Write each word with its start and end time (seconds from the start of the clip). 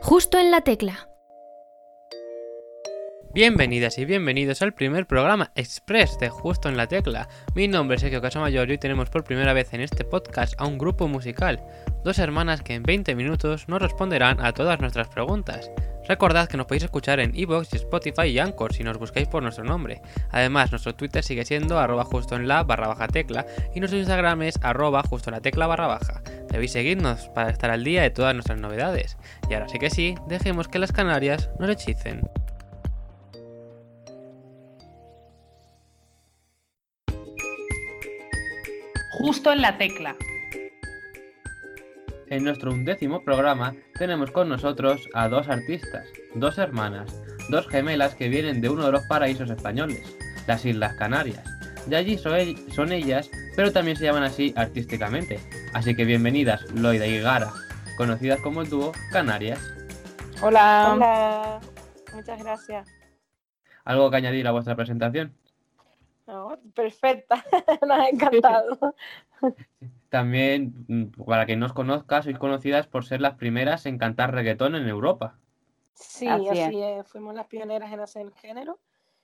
Justo 0.00 0.38
en 0.38 0.50
la 0.50 0.60
tecla. 0.60 1.08
Bienvenidas 3.32 3.98
y 3.98 4.04
bienvenidos 4.04 4.62
al 4.62 4.72
primer 4.72 5.06
programa 5.06 5.50
express 5.54 6.18
de 6.18 6.28
Justo 6.28 6.68
en 6.68 6.76
la 6.76 6.86
Tecla. 6.86 7.28
Mi 7.54 7.66
nombre 7.66 7.96
es 7.96 8.02
Sergio 8.02 8.22
Casamayor 8.22 8.68
y 8.68 8.72
hoy 8.72 8.78
tenemos 8.78 9.10
por 9.10 9.24
primera 9.24 9.52
vez 9.52 9.74
en 9.74 9.80
este 9.80 10.04
podcast 10.04 10.54
a 10.58 10.66
un 10.66 10.78
grupo 10.78 11.08
musical, 11.08 11.60
dos 12.04 12.18
hermanas 12.18 12.62
que 12.62 12.74
en 12.74 12.84
20 12.84 13.14
minutos 13.16 13.68
nos 13.68 13.82
responderán 13.82 14.44
a 14.44 14.52
todas 14.52 14.78
nuestras 14.80 15.08
preguntas. 15.08 15.70
Recordad 16.06 16.48
que 16.48 16.58
nos 16.58 16.66
podéis 16.66 16.84
escuchar 16.84 17.18
en 17.20 17.32
Evox, 17.34 17.72
Spotify 17.72 18.26
y 18.26 18.38
Anchor 18.38 18.74
si 18.74 18.84
nos 18.84 18.98
buscáis 18.98 19.26
por 19.26 19.42
nuestro 19.42 19.64
nombre. 19.64 20.02
Además, 20.30 20.70
nuestro 20.70 20.94
Twitter 20.94 21.24
sigue 21.24 21.44
siendo 21.46 21.78
arroba 21.78 22.04
justo 22.04 22.36
en 22.36 22.46
la 22.46 22.62
barra 22.62 22.88
baja 22.88 23.08
tecla 23.08 23.46
y 23.74 23.80
nuestro 23.80 23.98
Instagram 23.98 24.42
es 24.42 24.58
arroba 24.62 25.02
justo 25.02 25.30
en 25.30 25.34
la 25.34 25.40
tecla 25.40 25.66
barra 25.66 25.86
baja. 25.86 26.22
Debéis 26.50 26.72
seguirnos 26.72 27.28
para 27.30 27.50
estar 27.50 27.70
al 27.70 27.84
día 27.84 28.02
de 28.02 28.10
todas 28.10 28.34
nuestras 28.34 28.58
novedades. 28.58 29.16
Y 29.48 29.54
ahora 29.54 29.68
sí 29.68 29.78
que 29.78 29.90
sí, 29.90 30.14
dejemos 30.28 30.68
que 30.68 30.78
las 30.78 30.92
Canarias 30.92 31.50
nos 31.58 31.70
hechicen. 31.70 32.20
Justo 39.18 39.52
en 39.52 39.62
la 39.62 39.78
tecla. 39.78 40.14
En 42.34 42.42
nuestro 42.42 42.72
undécimo 42.72 43.22
programa 43.22 43.76
tenemos 43.96 44.32
con 44.32 44.48
nosotros 44.48 45.08
a 45.14 45.28
dos 45.28 45.48
artistas, 45.48 46.04
dos 46.34 46.58
hermanas, 46.58 47.22
dos 47.48 47.68
gemelas 47.68 48.16
que 48.16 48.28
vienen 48.28 48.60
de 48.60 48.68
uno 48.68 48.86
de 48.86 48.90
los 48.90 49.04
paraísos 49.06 49.50
españoles, 49.50 50.16
las 50.48 50.64
Islas 50.64 50.96
Canarias. 50.96 51.44
De 51.86 51.94
allí 51.94 52.18
son 52.18 52.90
ellas, 52.90 53.30
pero 53.54 53.70
también 53.70 53.96
se 53.96 54.06
llaman 54.06 54.24
así 54.24 54.52
artísticamente. 54.56 55.38
Así 55.74 55.94
que 55.94 56.04
bienvenidas 56.04 56.68
Loida 56.72 57.06
y 57.06 57.20
Gara, 57.20 57.52
conocidas 57.96 58.40
como 58.40 58.62
el 58.62 58.68
dúo 58.68 58.90
Canarias. 59.12 59.60
Hola. 60.42 60.90
Hola. 60.92 61.60
Muchas 62.14 62.42
gracias. 62.42 62.88
¿Algo 63.84 64.10
que 64.10 64.16
añadir 64.16 64.48
a 64.48 64.50
vuestra 64.50 64.74
presentación? 64.74 65.32
perfecta, 66.74 67.44
nos 67.86 67.98
ha 67.98 68.08
encantado. 68.08 68.96
También, 70.14 70.86
mm, 70.86 71.24
para 71.26 71.44
quien 71.44 71.58
no 71.58 71.66
os 71.66 71.72
conozca, 71.72 72.22
sois 72.22 72.38
conocidas 72.38 72.86
por 72.86 73.04
ser 73.04 73.20
las 73.20 73.34
primeras 73.34 73.84
en 73.84 73.98
cantar 73.98 74.32
reggaetón 74.32 74.76
en 74.76 74.86
Europa. 74.86 75.40
Sí, 75.94 76.28
así, 76.28 76.80
es. 76.80 77.08
Fuimos 77.08 77.34
las 77.34 77.48
pioneras 77.48 77.92
en 77.92 77.98
hacer 77.98 78.22
el 78.22 78.32
género 78.32 78.78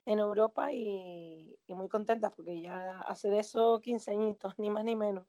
en 0.04 0.18
Europa 0.18 0.72
y, 0.72 1.56
muy 1.68 1.88
contentas 1.88 2.32
porque 2.34 2.60
ya 2.60 3.02
hace 3.02 3.30
de 3.30 3.38
eso 3.38 3.80
15 3.80 4.10
añitos, 4.10 4.58
ni 4.58 4.68
más 4.68 4.82
ni 4.82 4.96
menos. 4.96 5.26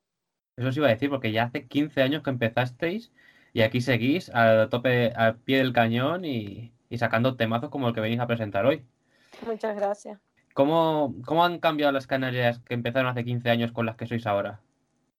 Eso 0.57 0.69
os 0.69 0.77
iba 0.77 0.87
a 0.87 0.89
decir, 0.95 1.11
porque 1.11 1.31
ya 1.31 1.43
hace 1.43 1.67
15 1.67 2.01
años 2.01 2.23
que 2.23 2.31
empezasteis 2.31 3.11
y 3.53 3.61
aquí 3.61 3.81
seguís 3.81 4.31
al 4.31 4.67
tope, 4.69 5.13
al 5.15 5.35
pie 5.35 5.59
del 5.59 5.73
cañón 5.73 6.25
y, 6.25 6.73
y 6.89 6.97
sacando 6.97 7.35
temazos 7.35 7.69
como 7.69 7.87
el 7.87 7.93
que 7.93 8.01
venís 8.01 8.19
a 8.19 8.25
presentar 8.25 8.65
hoy. 8.65 8.83
Muchas 9.45 9.75
gracias. 9.75 10.19
¿Cómo, 10.55 11.13
¿Cómo 11.23 11.45
han 11.45 11.59
cambiado 11.59 11.91
las 11.91 12.07
Canarias 12.07 12.57
que 12.65 12.73
empezaron 12.73 13.11
hace 13.11 13.23
15 13.23 13.51
años 13.51 13.71
con 13.71 13.85
las 13.85 13.95
que 13.95 14.07
sois 14.07 14.25
ahora? 14.25 14.59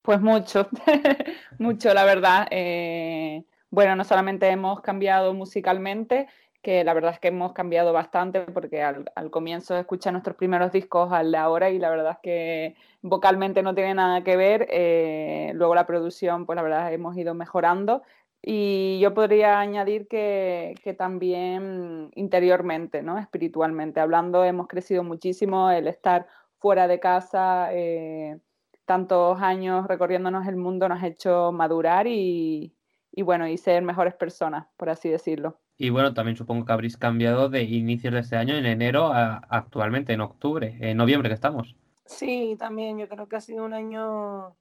Pues 0.02 0.20
mucho, 0.20 0.68
mucho, 1.58 1.94
la 1.94 2.04
verdad. 2.04 2.48
Eh, 2.50 3.44
bueno, 3.70 3.94
no 3.96 4.04
solamente 4.04 4.48
hemos 4.48 4.80
cambiado 4.80 5.32
musicalmente, 5.32 6.26
que 6.60 6.84
la 6.84 6.94
verdad 6.94 7.12
es 7.12 7.20
que 7.20 7.28
hemos 7.28 7.52
cambiado 7.52 7.92
bastante 7.92 8.40
porque 8.42 8.82
al, 8.82 9.04
comienzo 9.30 9.76
escuché 9.76 10.10
nuestros 10.12 10.36
primeros 10.36 10.72
discos 10.72 11.12
al 11.12 11.32
de 11.32 11.38
ahora 11.38 11.70
y 11.70 11.78
la 11.78 11.90
verdad 11.90 12.12
es 12.12 12.18
que 12.22 12.76
vocalmente 13.00 13.62
no 13.62 13.74
tiene 13.74 13.94
nada 13.94 14.22
que 14.24 14.36
ver. 14.36 14.66
Eh, 14.70 15.52
luego 15.54 15.74
la 15.74 15.86
producción, 15.86 16.46
pues 16.46 16.56
la 16.56 16.62
verdad 16.62 16.92
hemos 16.92 17.16
ido 17.16 17.34
mejorando, 17.34 18.02
y 18.44 18.98
yo 19.00 19.14
podría 19.14 19.60
añadir 19.60 20.08
que, 20.08 20.74
también 20.98 22.10
interiormente, 22.16 23.02
¿no? 23.02 23.18
espiritualmente 23.18 24.00
hablando, 24.00 24.44
hemos 24.44 24.66
crecido 24.66 25.04
muchísimo, 25.04 25.70
el 25.70 25.86
estar 25.86 26.26
fuera 26.58 26.88
de 26.88 26.98
casa, 26.98 27.68
eh, 27.72 28.38
tantos 28.84 29.40
años 29.40 29.86
recorriéndonos 29.86 30.46
el 30.46 30.56
mundo 30.56 30.88
nos 30.88 31.02
ha 31.02 31.06
hecho 31.06 31.52
madurar 31.52 32.06
y, 32.06 32.74
bueno, 33.16 33.46
y 33.46 33.56
ser 33.56 33.82
mejores 33.82 34.14
personas, 34.14 34.66
por 34.76 34.90
así 34.90 35.08
decirlo. 35.08 35.60
Y 35.76 35.90
bueno, 35.90 36.14
también 36.14 36.36
supongo 36.36 36.64
que 36.64 36.72
habréis 36.72 36.96
cambiado 36.96 37.48
de 37.48 37.62
inicios 37.62 38.12
de 38.12 38.20
este 38.20 38.36
año, 38.36 38.54
en 38.54 38.66
enero, 38.66 39.06
a 39.12 39.38
actualmente, 39.48 40.12
en 40.12 40.20
octubre, 40.20 40.76
en 40.80 40.96
noviembre 40.96 41.28
que 41.28 41.34
estamos. 41.34 41.74
Sí, 42.04 42.56
también 42.58 42.98
yo 42.98 43.08
creo 43.08 43.28
que 43.28 43.36
ha 43.36 43.40
sido 43.40 43.64
un 43.64 43.72
año 43.72 44.56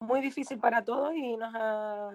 muy 0.00 0.20
difícil 0.20 0.58
para 0.58 0.84
todos 0.84 1.14
y 1.14 1.36
nos 1.36 1.54
ha, 1.54 2.10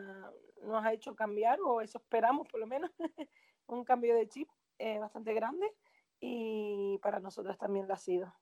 nos 0.63 0.85
ha 0.85 0.93
hecho 0.93 1.15
cambiar, 1.15 1.59
o 1.61 1.81
eso 1.81 1.97
esperamos 1.97 2.47
por 2.47 2.59
lo 2.59 2.67
menos, 2.67 2.91
un 3.67 3.83
cambio 3.83 4.15
de 4.15 4.27
chip 4.27 4.47
eh, 4.77 4.99
bastante 4.99 5.33
grande 5.33 5.65
y 6.19 6.99
para 7.01 7.19
nosotros 7.19 7.57
también 7.57 7.87
lo 7.87 7.93
ha 7.93 7.97
sido. 7.97 8.33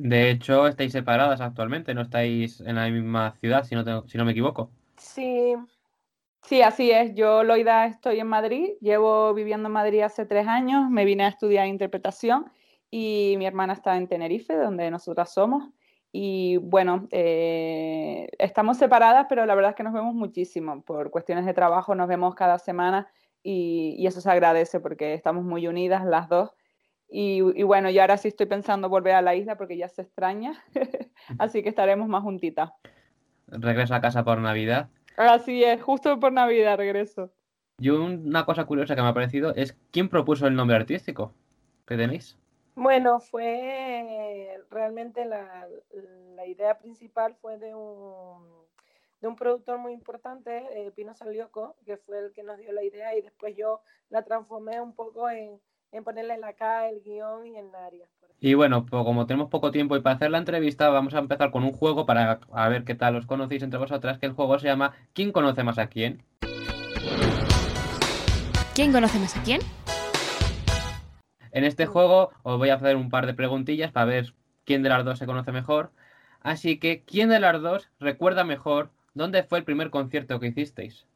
De 0.00 0.30
hecho, 0.30 0.68
estáis 0.68 0.92
separadas 0.92 1.40
actualmente, 1.40 1.92
no 1.92 2.02
estáis 2.02 2.60
en 2.60 2.76
la 2.76 2.88
misma 2.88 3.34
ciudad, 3.40 3.64
si 3.64 3.74
no, 3.74 4.06
si 4.06 4.16
no 4.16 4.24
me 4.24 4.30
equivoco. 4.30 4.70
Sí. 4.96 5.56
Sí, 6.44 6.62
así 6.62 6.92
es. 6.92 7.16
Yo, 7.16 7.42
Loida, 7.42 7.86
estoy 7.86 8.20
en 8.20 8.28
Madrid, 8.28 8.74
llevo 8.80 9.34
viviendo 9.34 9.66
en 9.66 9.72
Madrid 9.72 10.02
hace 10.02 10.24
tres 10.24 10.46
años, 10.46 10.88
me 10.88 11.04
vine 11.04 11.24
a 11.24 11.28
estudiar 11.28 11.66
interpretación 11.66 12.46
y 12.92 13.34
mi 13.38 13.46
hermana 13.46 13.72
está 13.72 13.96
en 13.96 14.06
Tenerife, 14.06 14.54
donde 14.54 14.88
nosotras 14.88 15.34
somos. 15.34 15.68
Y 16.12 16.58
bueno, 16.58 17.08
eh, 17.10 18.28
estamos 18.38 18.78
separadas, 18.78 19.26
pero 19.28 19.46
la 19.46 19.56
verdad 19.56 19.70
es 19.70 19.76
que 19.76 19.82
nos 19.82 19.94
vemos 19.94 20.14
muchísimo. 20.14 20.80
Por 20.82 21.10
cuestiones 21.10 21.44
de 21.44 21.54
trabajo 21.54 21.96
nos 21.96 22.06
vemos 22.06 22.36
cada 22.36 22.60
semana 22.60 23.08
y, 23.42 24.06
eso 24.06 24.20
se 24.20 24.30
agradece 24.30 24.78
porque 24.78 25.14
estamos 25.14 25.44
muy 25.44 25.66
unidas 25.66 26.04
las 26.06 26.28
dos. 26.28 26.50
Y, 27.10 27.62
bueno, 27.62 27.88
yo 27.88 28.02
ahora 28.02 28.18
sí 28.18 28.28
estoy 28.28 28.46
pensando 28.46 28.88
volver 28.88 29.14
a 29.14 29.22
la 29.22 29.34
isla 29.34 29.56
porque 29.56 29.78
ya 29.78 29.88
se 29.88 30.02
extraña, 30.02 30.62
así 31.38 31.62
que 31.62 31.70
estaremos 31.70 32.06
más 32.08 32.22
juntitas. 32.22 32.70
¿Regreso 33.46 33.94
a 33.94 34.00
casa 34.00 34.24
por 34.24 34.38
Navidad? 34.38 34.90
Así 35.16 35.64
es, 35.64 35.80
justo 35.82 36.20
por 36.20 36.32
Navidad 36.32 36.76
regreso. 36.76 37.30
Y 37.78 37.88
una 37.90 38.44
cosa 38.44 38.66
curiosa 38.66 38.94
que 38.94 39.02
me 39.02 39.08
ha 39.08 39.14
parecido 39.14 39.54
es 39.54 39.76
quién 39.90 40.08
propuso 40.10 40.46
el 40.46 40.54
nombre 40.54 40.76
artístico 40.76 41.32
que 41.86 41.96
tenéis. 41.96 42.36
Bueno, 42.74 43.20
fue 43.20 44.60
realmente 44.70 45.24
la, 45.24 45.66
idea 46.46 46.78
principal 46.78 47.34
fue 47.40 47.58
de 47.58 47.74
un, 47.74 48.42
de 49.20 49.28
un 49.28 49.36
productor 49.36 49.78
muy 49.78 49.92
importante, 49.92 50.64
eh, 50.72 50.92
Pino 50.92 51.14
Salioco, 51.14 51.76
que 51.84 51.96
fue 51.96 52.18
el 52.20 52.32
que 52.32 52.42
nos 52.42 52.58
dio 52.58 52.72
la 52.72 52.84
idea 52.84 53.16
y 53.16 53.22
después 53.22 53.56
yo 53.56 53.80
la 54.10 54.22
transformé 54.22 54.80
un 54.80 54.94
poco 54.94 55.28
en, 55.28 55.60
ponerle 56.04 56.38
la 56.38 56.52
K, 56.52 56.88
el 56.88 57.02
guion 57.02 57.46
y 57.46 57.56
el 57.56 57.70
Naria. 57.70 58.06
Y 58.40 58.54
bueno, 58.54 58.86
pues 58.86 59.02
como 59.04 59.26
tenemos 59.26 59.50
poco 59.50 59.72
tiempo 59.72 59.96
y 59.96 60.00
para 60.00 60.16
hacer 60.16 60.30
la 60.30 60.38
entrevista 60.38 60.88
vamos 60.90 61.14
a 61.14 61.18
empezar 61.18 61.50
con 61.50 61.64
un 61.64 61.72
juego 61.72 62.06
para 62.06 62.38
ver 62.68 62.84
qué 62.84 62.94
tal 62.94 63.16
os 63.16 63.26
conocéis 63.26 63.62
entre 63.62 63.80
vosotras, 63.80 64.18
que 64.18 64.26
el 64.26 64.32
juego 64.32 64.58
se 64.58 64.68
llama 64.68 64.92
¿Quién 65.12 65.32
conoce 65.32 65.64
más 65.64 65.78
a 65.78 65.88
quién? 65.88 66.22
¿Quién 68.74 68.92
conoce 68.92 69.18
más 69.18 69.36
a 69.36 69.42
quién? 69.42 69.60
En 71.50 71.64
este 71.64 71.86
juego 71.86 72.30
os 72.44 72.58
voy 72.58 72.68
a 72.68 72.74
hacer 72.74 72.94
un 72.94 73.10
par 73.10 73.26
de 73.26 73.34
preguntillas 73.34 73.90
para 73.90 74.06
ver 74.06 74.34
quién 74.64 74.84
de 74.84 74.90
las 74.90 75.04
dos 75.04 75.18
se 75.18 75.26
conoce 75.26 75.50
mejor. 75.50 75.90
Así 76.40 76.78
que, 76.78 77.02
¿quién 77.02 77.30
de 77.30 77.40
las 77.40 77.60
dos 77.60 77.90
recuerda 77.98 78.44
mejor 78.44 78.90
dónde 79.14 79.42
fue 79.42 79.58
el 79.58 79.64
primer 79.64 79.90
concierto 79.90 80.38
que 80.38 80.46
hicisteis? 80.46 81.06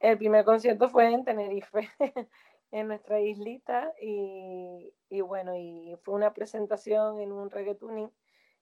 El 0.00 0.18
primer 0.18 0.44
concierto 0.44 0.88
fue 0.88 1.12
en 1.12 1.24
Tenerife, 1.24 1.88
en 2.70 2.88
nuestra 2.88 3.20
islita, 3.20 3.92
y, 4.00 4.92
bueno, 5.22 5.56
y 5.56 5.96
fue 6.02 6.14
una 6.14 6.32
presentación 6.32 7.20
en 7.20 7.32
un 7.32 7.50
reggaetoning 7.50 8.10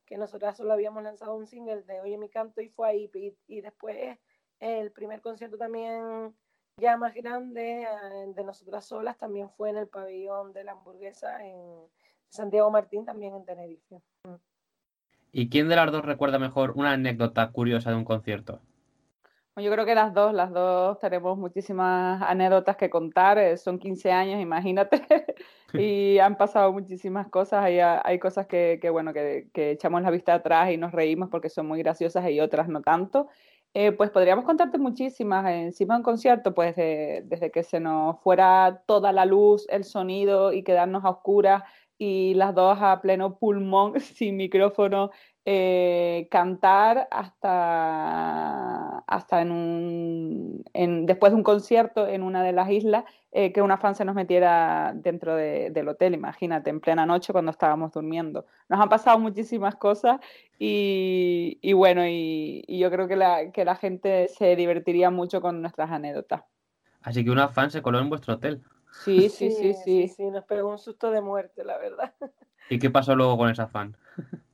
que 0.04 0.18
nosotras 0.18 0.56
solo 0.56 0.72
habíamos 0.72 1.02
lanzado 1.02 1.34
un 1.34 1.46
single 1.46 1.82
de 1.82 2.00
Oye 2.00 2.18
mi 2.18 2.28
canto 2.28 2.60
y 2.60 2.68
fue 2.68 2.88
ahí, 2.88 3.10
y, 3.14 3.36
y 3.46 3.60
después 3.60 4.18
el 4.60 4.92
primer 4.92 5.20
concierto 5.20 5.56
también 5.56 6.34
ya 6.76 6.96
más 6.96 7.14
grande 7.14 7.82
eh, 7.82 7.86
de 8.34 8.44
nosotras 8.44 8.84
solas 8.86 9.16
también 9.16 9.48
fue 9.50 9.70
en 9.70 9.76
el 9.76 9.88
pabellón 9.88 10.52
de 10.52 10.64
la 10.64 10.72
hamburguesa 10.72 11.44
en 11.44 11.86
Santiago 12.28 12.70
Martín, 12.70 13.04
también 13.04 13.34
en 13.34 13.44
Tenerife. 13.44 14.02
¿Y 15.30 15.48
quién 15.48 15.68
de 15.68 15.76
las 15.76 15.90
dos 15.90 16.04
recuerda 16.04 16.38
mejor 16.38 16.72
una 16.76 16.92
anécdota 16.92 17.50
curiosa 17.50 17.90
de 17.90 17.96
un 17.96 18.04
concierto? 18.04 18.60
Yo 19.56 19.70
creo 19.70 19.86
que 19.86 19.94
las 19.94 20.12
dos, 20.12 20.34
las 20.34 20.52
dos 20.52 20.98
tenemos 20.98 21.38
muchísimas 21.38 22.20
anécdotas 22.22 22.76
que 22.76 22.90
contar, 22.90 23.38
eh, 23.38 23.56
son 23.56 23.78
15 23.78 24.10
años, 24.10 24.40
imagínate, 24.40 25.00
y 25.72 26.18
han 26.18 26.36
pasado 26.36 26.72
muchísimas 26.72 27.28
cosas, 27.28 27.62
hay, 27.64 27.78
hay 27.78 28.18
cosas 28.18 28.48
que, 28.48 28.80
que 28.82 28.90
bueno, 28.90 29.12
que, 29.12 29.46
que, 29.52 29.70
echamos 29.70 30.02
la 30.02 30.10
vista 30.10 30.34
atrás 30.34 30.72
y 30.72 30.76
nos 30.76 30.90
reímos 30.90 31.28
porque 31.30 31.50
son 31.50 31.68
muy 31.68 31.78
graciosas 31.78 32.28
y 32.30 32.40
otras 32.40 32.68
no 32.68 32.82
tanto, 32.82 33.28
eh, 33.74 33.92
pues 33.92 34.10
podríamos 34.10 34.44
contarte 34.44 34.78
muchísimas. 34.78 35.46
Encima 35.48 35.94
de 35.94 35.98
un 35.98 36.04
concierto, 36.04 36.54
pues 36.54 36.76
desde 36.76 37.50
que 37.52 37.64
se 37.64 37.80
nos 37.80 38.20
fuera 38.20 38.82
toda 38.86 39.10
la 39.12 39.24
luz, 39.24 39.66
el 39.68 39.82
sonido 39.82 40.52
y 40.52 40.62
quedarnos 40.62 41.04
a 41.04 41.10
oscuras, 41.10 41.64
y 41.98 42.34
las 42.34 42.54
dos 42.54 42.78
a 42.80 43.00
pleno 43.00 43.38
pulmón, 43.38 44.00
sin 44.00 44.36
micrófono, 44.36 45.10
eh, 45.46 46.26
cantar 46.30 47.06
hasta, 47.10 49.00
hasta 49.00 49.42
en 49.42 49.50
un, 49.50 50.64
después 51.06 51.32
de 51.32 51.36
un 51.36 51.42
concierto 51.42 52.06
en 52.06 52.22
una 52.22 52.42
de 52.42 52.52
las 52.52 52.70
islas, 52.70 53.04
eh, 53.30 53.52
que 53.52 53.60
una 53.60 53.76
fan 53.76 53.94
se 53.94 54.06
nos 54.06 54.14
metiera 54.14 54.92
dentro 54.94 55.36
de, 55.36 55.70
del 55.70 55.88
hotel, 55.88 56.14
imagínate, 56.14 56.70
en 56.70 56.80
plena 56.80 57.04
noche 57.04 57.32
cuando 57.32 57.50
estábamos 57.50 57.92
durmiendo. 57.92 58.46
Nos 58.68 58.80
han 58.80 58.88
pasado 58.88 59.18
muchísimas 59.18 59.76
cosas 59.76 60.18
y, 60.58 61.58
y 61.60 61.72
bueno, 61.74 62.06
y, 62.06 62.64
y, 62.66 62.78
yo 62.78 62.90
creo 62.90 63.06
que 63.06 63.16
la, 63.16 63.52
que 63.52 63.64
la 63.66 63.76
gente 63.76 64.28
se 64.28 64.56
divertiría 64.56 65.10
mucho 65.10 65.42
con 65.42 65.60
nuestras 65.60 65.90
anécdotas. 65.90 66.42
Así 67.02 67.22
que 67.22 67.30
una 67.30 67.48
fan 67.48 67.70
se 67.70 67.82
coló 67.82 67.98
en 67.98 68.08
vuestro 68.08 68.34
hotel. 68.34 68.62
Sí, 69.02 69.28
sí, 69.28 69.50
sí, 69.50 69.74
sí. 69.74 69.74
Sí, 69.84 70.08
sí, 70.08 70.24
nos 70.30 70.44
pegó 70.44 70.70
un 70.70 70.78
susto 70.78 71.10
de 71.10 71.20
muerte, 71.20 71.64
la 71.64 71.78
verdad. 71.78 72.14
¿Y 72.70 72.78
qué 72.78 72.90
pasó 72.90 73.14
luego 73.14 73.36
con 73.36 73.50
esa 73.50 73.66
fan? 73.66 73.96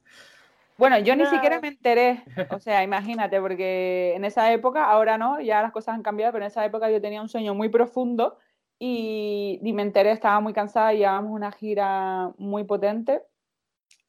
Bueno, 0.77 0.99
yo 0.99 1.15
ni 1.15 1.27
siquiera 1.27 1.61
me 1.61 1.69
enteré, 1.69 2.25
o 2.51 2.59
sea, 2.59 2.83
imagínate, 2.83 3.39
porque 3.39 4.15
en 4.17 4.25
esa 4.25 4.51
época, 4.51 4.87
ahora 4.87 5.19
no, 5.19 5.39
ya 5.39 5.61
las 5.61 5.73
cosas 5.73 5.95
han 5.95 6.03
cambiado, 6.03 6.33
pero 6.33 6.43
en 6.43 6.51
esa 6.51 6.65
época 6.65 6.91
yo 6.91 7.03
tenía 7.03 7.21
un 7.21 7.29
sueño 7.29 7.55
muy 7.55 7.69
profundo 7.69 8.39
y, 8.79 9.61
y 9.63 9.73
me 9.75 9.83
enteré, 9.83 10.13
estaba 10.13 10.41
muy 10.41 10.55
cansada, 10.55 10.95
llevábamos 10.95 11.33
una 11.33 11.53
gira 11.53 12.33
muy 12.39 12.65
potente 12.65 13.21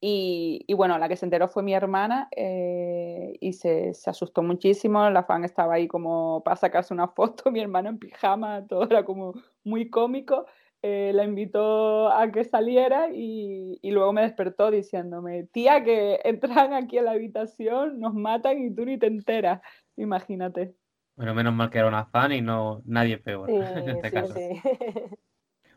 y, 0.04 0.64
y, 0.66 0.74
bueno, 0.74 0.98
la 0.98 1.08
que 1.08 1.16
se 1.16 1.24
enteró 1.24 1.48
fue 1.48 1.62
mi 1.62 1.74
hermana 1.74 2.28
eh, 2.36 3.38
y 3.40 3.52
se, 3.52 3.94
se, 3.94 4.10
asustó 4.10 4.42
muchísimo, 4.42 5.08
la 5.10 5.22
fan 5.22 5.44
estaba 5.44 5.74
ahí 5.74 5.86
como 5.86 6.42
para 6.42 6.56
sacarse 6.56 6.92
una 6.92 7.08
foto, 7.08 7.50
mi 7.52 7.60
hermano 7.60 7.88
en 7.88 7.98
pijama, 7.98 8.66
todo 8.66 8.82
era 8.82 9.04
como 9.04 9.32
muy 9.64 9.88
cómico 9.88 10.44
eh, 10.84 11.12
la 11.14 11.22
invitó 11.22 12.10
a 12.12 12.32
que 12.32 12.42
saliera 12.42 13.08
y, 13.14 13.78
y, 13.80 13.90
luego 13.92 14.12
me 14.12 14.22
despertó 14.22 14.72
diciéndome, 14.72 15.44
tía, 15.44 15.84
que 15.84 16.18
entran 16.24 16.74
aquí 16.74 16.98
a 16.98 17.02
la 17.02 17.12
habitación, 17.12 18.00
nos 18.00 18.14
matan 18.14 18.60
y 18.60 18.74
tú 18.74 18.84
ni 18.84 18.98
te 18.98 19.06
enteras, 19.06 19.62
imagínate. 19.96 20.74
Bueno, 21.14 21.34
menos 21.34 21.54
mal 21.54 21.70
que 21.70 21.78
era 21.78 21.86
una 21.86 22.06
fan 22.06 22.32
y 22.32 22.40
no 22.40 22.82
nadie 22.84 23.18
peor 23.18 23.48
Sí, 23.48 23.78
en 23.78 23.88
este 23.90 24.08
sí, 24.08 24.14
caso. 24.14 24.34
sí. 24.34 24.60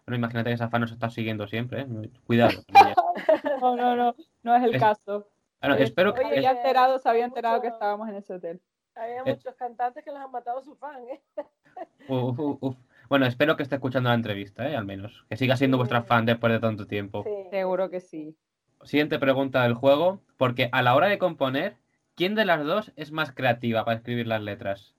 Bueno, 0.06 0.18
imagínate 0.18 0.50
que 0.50 0.54
esa 0.56 0.70
fan 0.70 0.82
nos 0.82 0.92
está 0.92 1.10
siguiendo 1.10 1.48
siempre, 1.48 1.82
¿eh? 1.82 2.10
Cuidado. 2.26 2.62
No, 3.62 3.76
no, 3.76 3.96
no, 3.96 4.16
no 4.44 4.56
es 4.56 4.64
el 4.64 4.76
Es- 4.76 4.82
caso. 4.82 5.28
Bueno, 5.62 5.76
espero 5.76 6.14
que... 6.14 6.24
Oye, 6.24 6.36
es- 6.38 6.44
ya 6.44 6.52
enterado, 6.52 7.00
se 7.00 7.10
había 7.10 7.26
enterado 7.26 7.62
que 7.62 7.68
estábamos 7.70 8.08
en 8.10 8.16
ese 8.16 8.34
hotel. 8.34 8.62
Había 8.94 9.20
Eh. 9.20 9.24
muchos 9.36 9.56
cantantes 9.56 10.04
que 10.04 10.12
los 10.12 10.20
han 10.20 10.32
matado 10.32 10.62
sus 10.62 10.78
fans, 10.78 11.00
¿eh? 11.10 11.22
Uf, 12.10 12.38
uf, 12.40 12.58
uf. 12.62 12.76
Bueno, 13.10 13.26
espero 13.26 13.56
que 13.58 13.64
esté 13.64 13.76
escuchando 13.76 14.10
la 14.10 14.16
entrevista, 14.16 14.70
¿eh? 14.70 14.76
Al 14.76 14.86
menos. 14.86 15.26
Que 15.30 15.38
siga 15.38 15.58
siendo 15.58 15.78
vuestra 15.78 16.04
fan 16.04 16.26
después 16.26 16.52
de 16.54 16.60
tanto 16.60 16.86
tiempo. 16.88 17.24
Sí. 17.24 17.50
Seguro 17.50 17.90
que 17.90 18.00
sí. 18.00 18.36
Siguiente 18.84 19.18
pregunta 19.20 19.64
del 19.64 19.74
juego, 19.74 20.22
porque 20.38 20.70
a 20.72 20.82
la 20.82 20.96
hora 20.96 21.08
de 21.08 21.18
componer, 21.18 21.78
¿quién 22.16 22.36
de 22.36 22.46
las 22.46 22.64
dos 22.64 22.92
es 22.96 23.12
más 23.12 23.32
creativa 23.32 23.84
para 23.86 23.98
escribir 23.98 24.28
las 24.28 24.42
letras? 24.42 24.96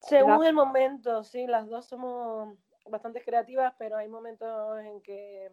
Según 0.00 0.44
el 0.46 0.54
momento, 0.54 1.22
sí, 1.24 1.46
las 1.46 1.68
dos 1.68 1.86
somos 1.86 2.56
bastante 2.90 3.22
creativas, 3.22 3.74
pero 3.78 3.96
hay 3.96 4.08
momentos 4.08 4.80
en 4.80 5.00
que 5.02 5.50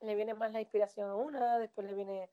le 0.00 0.14
viene 0.14 0.34
más 0.34 0.52
la 0.52 0.60
inspiración 0.60 1.08
a 1.08 1.14
una, 1.14 1.58
después 1.58 1.86
le 1.86 1.94
viene 1.94 2.30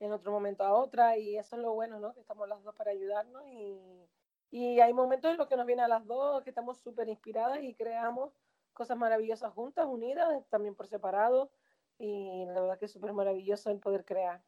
en 0.00 0.12
otro 0.12 0.30
momento 0.30 0.64
a 0.64 0.72
otra, 0.72 1.16
y 1.18 1.36
eso 1.36 1.56
es 1.56 1.62
lo 1.62 1.72
bueno, 1.74 1.98
¿no? 1.98 2.14
Que 2.14 2.20
estamos 2.20 2.48
las 2.48 2.62
dos 2.62 2.74
para 2.74 2.92
ayudarnos 2.92 3.42
y, 3.46 4.06
y 4.50 4.80
hay 4.80 4.92
momentos 4.92 5.30
en 5.30 5.36
los 5.36 5.48
que 5.48 5.56
nos 5.56 5.66
viene 5.66 5.82
a 5.82 5.88
las 5.88 6.06
dos, 6.06 6.42
que 6.42 6.50
estamos 6.50 6.78
súper 6.78 7.08
inspiradas 7.08 7.62
y 7.62 7.74
creamos 7.74 8.32
cosas 8.72 8.96
maravillosas 8.96 9.52
juntas, 9.52 9.86
unidas, 9.86 10.28
también 10.50 10.76
por 10.76 10.86
separado, 10.86 11.50
y 11.98 12.44
la 12.46 12.60
verdad 12.60 12.78
que 12.78 12.84
es 12.84 12.92
súper 12.92 13.12
maravilloso 13.12 13.70
el 13.70 13.80
poder 13.80 14.04
crear. 14.04 14.40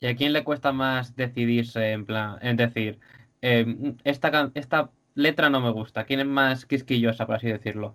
¿Y 0.00 0.06
a 0.06 0.16
quién 0.16 0.32
le 0.32 0.44
cuesta 0.44 0.72
más 0.72 1.14
decidirse 1.14 1.92
en 1.92 2.06
plan, 2.06 2.38
es 2.40 2.56
decir, 2.56 2.98
eh, 3.42 3.94
esta, 4.04 4.50
esta 4.54 4.90
letra 5.16 5.50
no 5.50 5.60
me 5.60 5.72
gusta? 5.72 6.04
¿Quién 6.04 6.20
es 6.20 6.26
más 6.26 6.64
quisquillosa, 6.66 7.26
por 7.26 7.36
así 7.36 7.48
decirlo? 7.48 7.94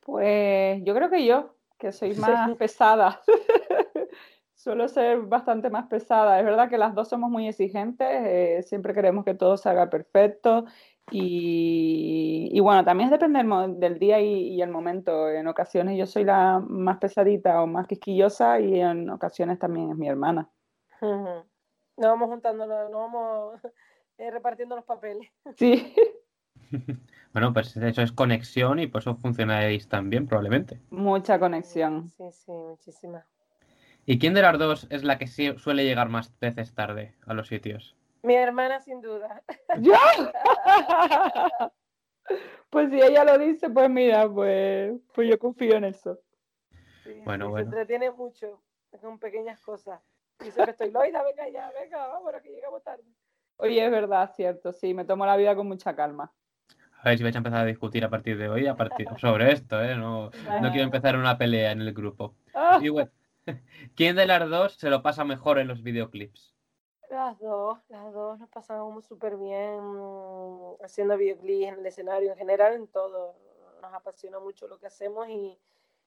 Pues 0.00 0.80
yo 0.84 0.94
creo 0.94 1.10
que 1.10 1.24
yo, 1.24 1.56
que 1.78 1.90
soy 1.90 2.14
más 2.14 2.56
pesada. 2.56 3.20
Suelo 4.54 4.86
ser 4.88 5.22
bastante 5.22 5.68
más 5.68 5.86
pesada. 5.86 6.38
Es 6.38 6.44
verdad 6.44 6.68
que 6.68 6.78
las 6.78 6.94
dos 6.94 7.08
somos 7.08 7.30
muy 7.30 7.48
exigentes, 7.48 8.06
eh, 8.08 8.62
siempre 8.62 8.94
queremos 8.94 9.24
que 9.24 9.34
todo 9.34 9.56
salga 9.56 9.90
perfecto 9.90 10.64
y, 11.10 12.48
y 12.52 12.60
bueno, 12.60 12.84
también 12.84 13.10
depende 13.10 13.42
del, 13.42 13.80
del 13.80 13.98
día 13.98 14.20
y, 14.20 14.54
y 14.54 14.62
el 14.62 14.70
momento. 14.70 15.28
En 15.28 15.48
ocasiones 15.48 15.98
yo 15.98 16.06
soy 16.06 16.24
la 16.24 16.62
más 16.66 16.98
pesadita 16.98 17.62
o 17.62 17.66
más 17.66 17.86
quisquillosa 17.86 18.60
y 18.60 18.80
en 18.80 19.10
ocasiones 19.10 19.58
también 19.58 19.90
es 19.90 19.96
mi 19.96 20.08
hermana. 20.08 20.48
Ujú. 21.00 21.44
Nos 21.96 22.10
vamos 22.10 22.28
juntando, 22.28 22.66
nos 22.66 22.90
vamos 22.90 23.60
eh, 24.18 24.30
repartiendo 24.30 24.76
los 24.76 24.84
papeles. 24.84 25.28
Sí, 25.56 25.94
Bueno, 27.32 27.52
pues 27.52 27.76
eso 27.76 28.02
es 28.02 28.12
conexión 28.12 28.78
y 28.78 28.86
por 28.86 29.00
eso 29.00 29.16
funcionáis 29.16 29.88
tan 29.88 30.08
bien, 30.08 30.26
probablemente. 30.26 30.80
mucha 30.90 31.38
conexión. 31.40 32.08
Sí, 32.10 32.30
sí, 32.30 32.52
muchísimas. 32.52 33.26
¿Y 34.06 34.18
quién 34.18 34.34
de 34.34 34.42
las 34.42 34.56
dos 34.58 34.86
es 34.90 35.02
la 35.02 35.18
que 35.18 35.26
suele 35.26 35.84
llegar 35.84 36.08
más 36.10 36.38
veces 36.38 36.74
tarde 36.74 37.16
a 37.26 37.34
los 37.34 37.48
sitios? 37.48 37.96
Mi 38.22 38.34
hermana, 38.36 38.80
sin 38.80 39.00
duda. 39.00 39.42
¿Yo? 39.80 39.94
Pues 42.70 42.90
si 42.90 43.00
ella 43.00 43.22
lo 43.22 43.38
dice, 43.38 43.68
pues 43.70 43.88
mira, 43.90 44.28
pues, 44.28 44.94
pues 45.14 45.28
yo 45.28 45.38
confío 45.38 45.76
en 45.76 45.84
eso. 45.84 46.18
Sí, 47.04 47.20
Bueno, 47.24 47.44
sí, 47.46 47.50
bueno. 47.50 47.70
Se 47.70 47.76
entretiene 47.76 48.10
mucho 48.10 48.62
con 49.00 49.18
pequeñas 49.18 49.60
cosas. 49.60 50.00
Y 50.40 50.50
siempre 50.50 50.72
estoy, 50.72 50.90
Loida, 50.90 51.22
venga 51.22 51.48
ya, 51.50 51.70
venga, 51.78 52.06
vámonos, 52.08 52.42
que 52.42 52.50
llegamos 52.50 52.82
tarde. 52.82 53.04
Oye, 53.56 53.84
es 53.84 53.90
verdad, 53.90 54.32
cierto, 54.36 54.72
sí, 54.72 54.94
me 54.94 55.04
tomo 55.04 55.26
la 55.26 55.36
vida 55.36 55.56
con 55.56 55.66
mucha 55.66 55.94
calma. 55.96 56.32
A 57.02 57.08
ver 57.08 57.18
si 57.18 57.24
vais 57.24 57.34
a 57.36 57.38
empezar 57.38 57.60
a 57.60 57.64
discutir 57.66 58.04
a 58.04 58.10
partir 58.10 58.38
de 58.38 58.48
hoy 58.48 58.66
a 58.66 58.76
partir 58.76 59.06
sobre 59.20 59.52
esto, 59.52 59.82
¿eh? 59.82 59.94
No, 59.96 60.30
no 60.60 60.70
quiero 60.70 60.84
empezar 60.84 61.16
una 61.16 61.36
pelea 61.38 61.72
en 61.72 61.80
el 61.82 61.92
grupo. 61.92 62.34
Ah, 62.54 62.78
Y 62.80 62.88
bueno, 62.88 63.10
¿quién 63.94 64.16
de 64.16 64.26
las 64.26 64.48
dos 64.48 64.74
se 64.74 64.90
lo 64.90 65.02
pasa 65.02 65.24
mejor 65.24 65.58
en 65.58 65.68
los 65.68 65.82
videoclips? 65.82 66.54
Las 67.10 67.38
dos, 67.38 67.78
las 67.88 68.12
dos 68.12 68.38
nos 68.38 68.48
pasamos 68.48 69.04
súper 69.06 69.36
bien 69.36 69.80
mm, 69.80 70.76
haciendo 70.82 71.16
videoclips 71.16 71.68
en 71.68 71.74
el 71.80 71.86
escenario, 71.86 72.32
en 72.32 72.38
general, 72.38 72.74
en 72.74 72.88
todo. 72.88 73.34
Nos 73.82 73.92
apasiona 73.94 74.38
mucho 74.40 74.66
lo 74.68 74.78
que 74.78 74.86
hacemos 74.86 75.28
y, 75.28 75.58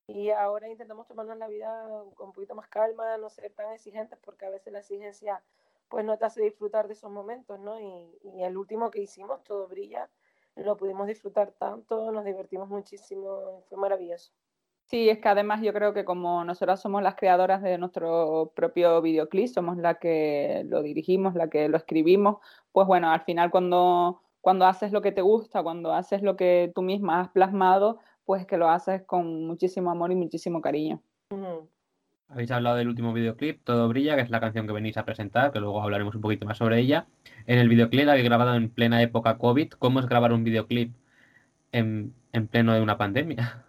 y 0.08 0.30
ahora 0.32 0.68
intentamos 0.70 1.08
tomarnos 1.08 1.38
la 1.38 1.48
vida 1.48 1.88
con 2.16 2.28
un 2.28 2.34
poquito 2.34 2.56
más 2.56 2.68
calma, 2.70 3.18
no 3.18 3.30
ser 3.30 3.52
tan 3.54 3.72
exigentes, 3.74 4.20
porque 4.22 4.46
a 4.46 4.50
veces 4.50 4.74
la 4.74 4.80
exigencia 4.80 5.44
pues 5.89 6.06
no 6.06 6.18
te 6.18 6.25
hace 6.25 6.42
disfrutar 6.44 6.88
de 6.88 6.94
esos 6.94 7.12
momentos, 7.12 7.60
¿no? 7.60 7.80
Y, 7.80 8.19
y 8.24 8.44
el 8.44 8.57
último 8.57 8.92
que 8.92 9.01
hicimos, 9.01 9.44
Todo 9.44 9.68
Brilla, 9.68 10.10
lo 10.56 10.78
pudimos 10.78 11.07
disfrutar 11.07 11.51
tanto, 11.54 12.12
nos 12.12 12.25
divertimos 12.25 12.70
muchísimo, 12.70 13.63
fue 13.70 13.77
maravilloso. 13.77 14.34
Sí, 14.86 15.10
es 15.10 15.20
que 15.20 15.27
además 15.27 15.62
yo 15.62 15.74
creo 15.74 15.94
que 15.94 16.06
como 16.06 16.46
nosotras 16.46 16.82
somos 16.82 17.03
las 17.03 17.15
creadoras 17.15 17.62
de 17.62 17.77
nuestro 17.77 18.53
propio 18.56 19.01
videoclip, 19.01 19.48
somos 19.48 19.75
la 19.77 19.96
que 20.00 20.63
lo 20.65 20.82
dirigimos, 20.82 21.36
la 21.36 21.50
que 21.50 21.67
lo 21.67 21.75
escribimos, 21.77 22.38
pues 22.72 22.88
bueno, 22.88 23.10
al 23.12 23.22
final 23.24 23.51
cuando, 23.51 24.22
cuando 24.39 24.65
haces 24.65 24.94
lo 24.94 25.01
que 25.01 25.12
te 25.12 25.22
gusta, 25.22 25.62
cuando 25.62 25.91
haces 25.91 26.22
lo 26.22 26.38
que 26.38 26.72
tú 26.74 26.82
misma 26.84 27.20
has 27.20 27.29
plasmado, 27.29 28.00
pues 28.24 28.46
que 28.46 28.56
lo 28.58 28.70
haces 28.70 29.03
con 29.03 29.46
muchísimo 29.46 29.91
amor 29.91 30.12
y 30.13 30.15
muchísimo 30.15 30.62
cariño. 30.62 31.01
Ujú. 31.32 31.70
Habéis 32.29 32.51
hablado 32.51 32.75
del 32.75 32.89
último 32.89 33.13
videoclip, 33.13 33.63
Todo 33.63 33.88
Brilla, 33.88 34.15
que 34.15 34.22
es 34.22 34.29
la 34.29 34.39
canción 34.39 34.67
que 34.67 34.74
venís 34.74 34.98
a 34.98 35.05
presentar, 35.05 35.51
que 35.51 35.60
luego 35.60 35.81
hablaremos 35.81 36.13
un 36.13 36.22
poquito 36.22 36.46
más 36.46 36.57
sobre 36.57 36.79
ella. 36.79 37.07
En 37.46 37.57
el 37.57 37.69
videoclip 37.69 38.05
la 38.05 38.12
habéis 38.12 38.27
grabado 38.27 38.53
en 38.55 38.69
plena 38.69 39.01
época 39.01 39.38
COVID. 39.38 39.72
¿Cómo 39.79 40.00
es 40.01 40.07
grabar 40.07 40.34
un 40.34 40.43
videoclip 40.43 40.93
en, 41.72 42.13
en 42.34 42.48
pleno 42.48 42.74
de 42.74 42.81
una 42.81 42.98
pandemia? 42.98 43.63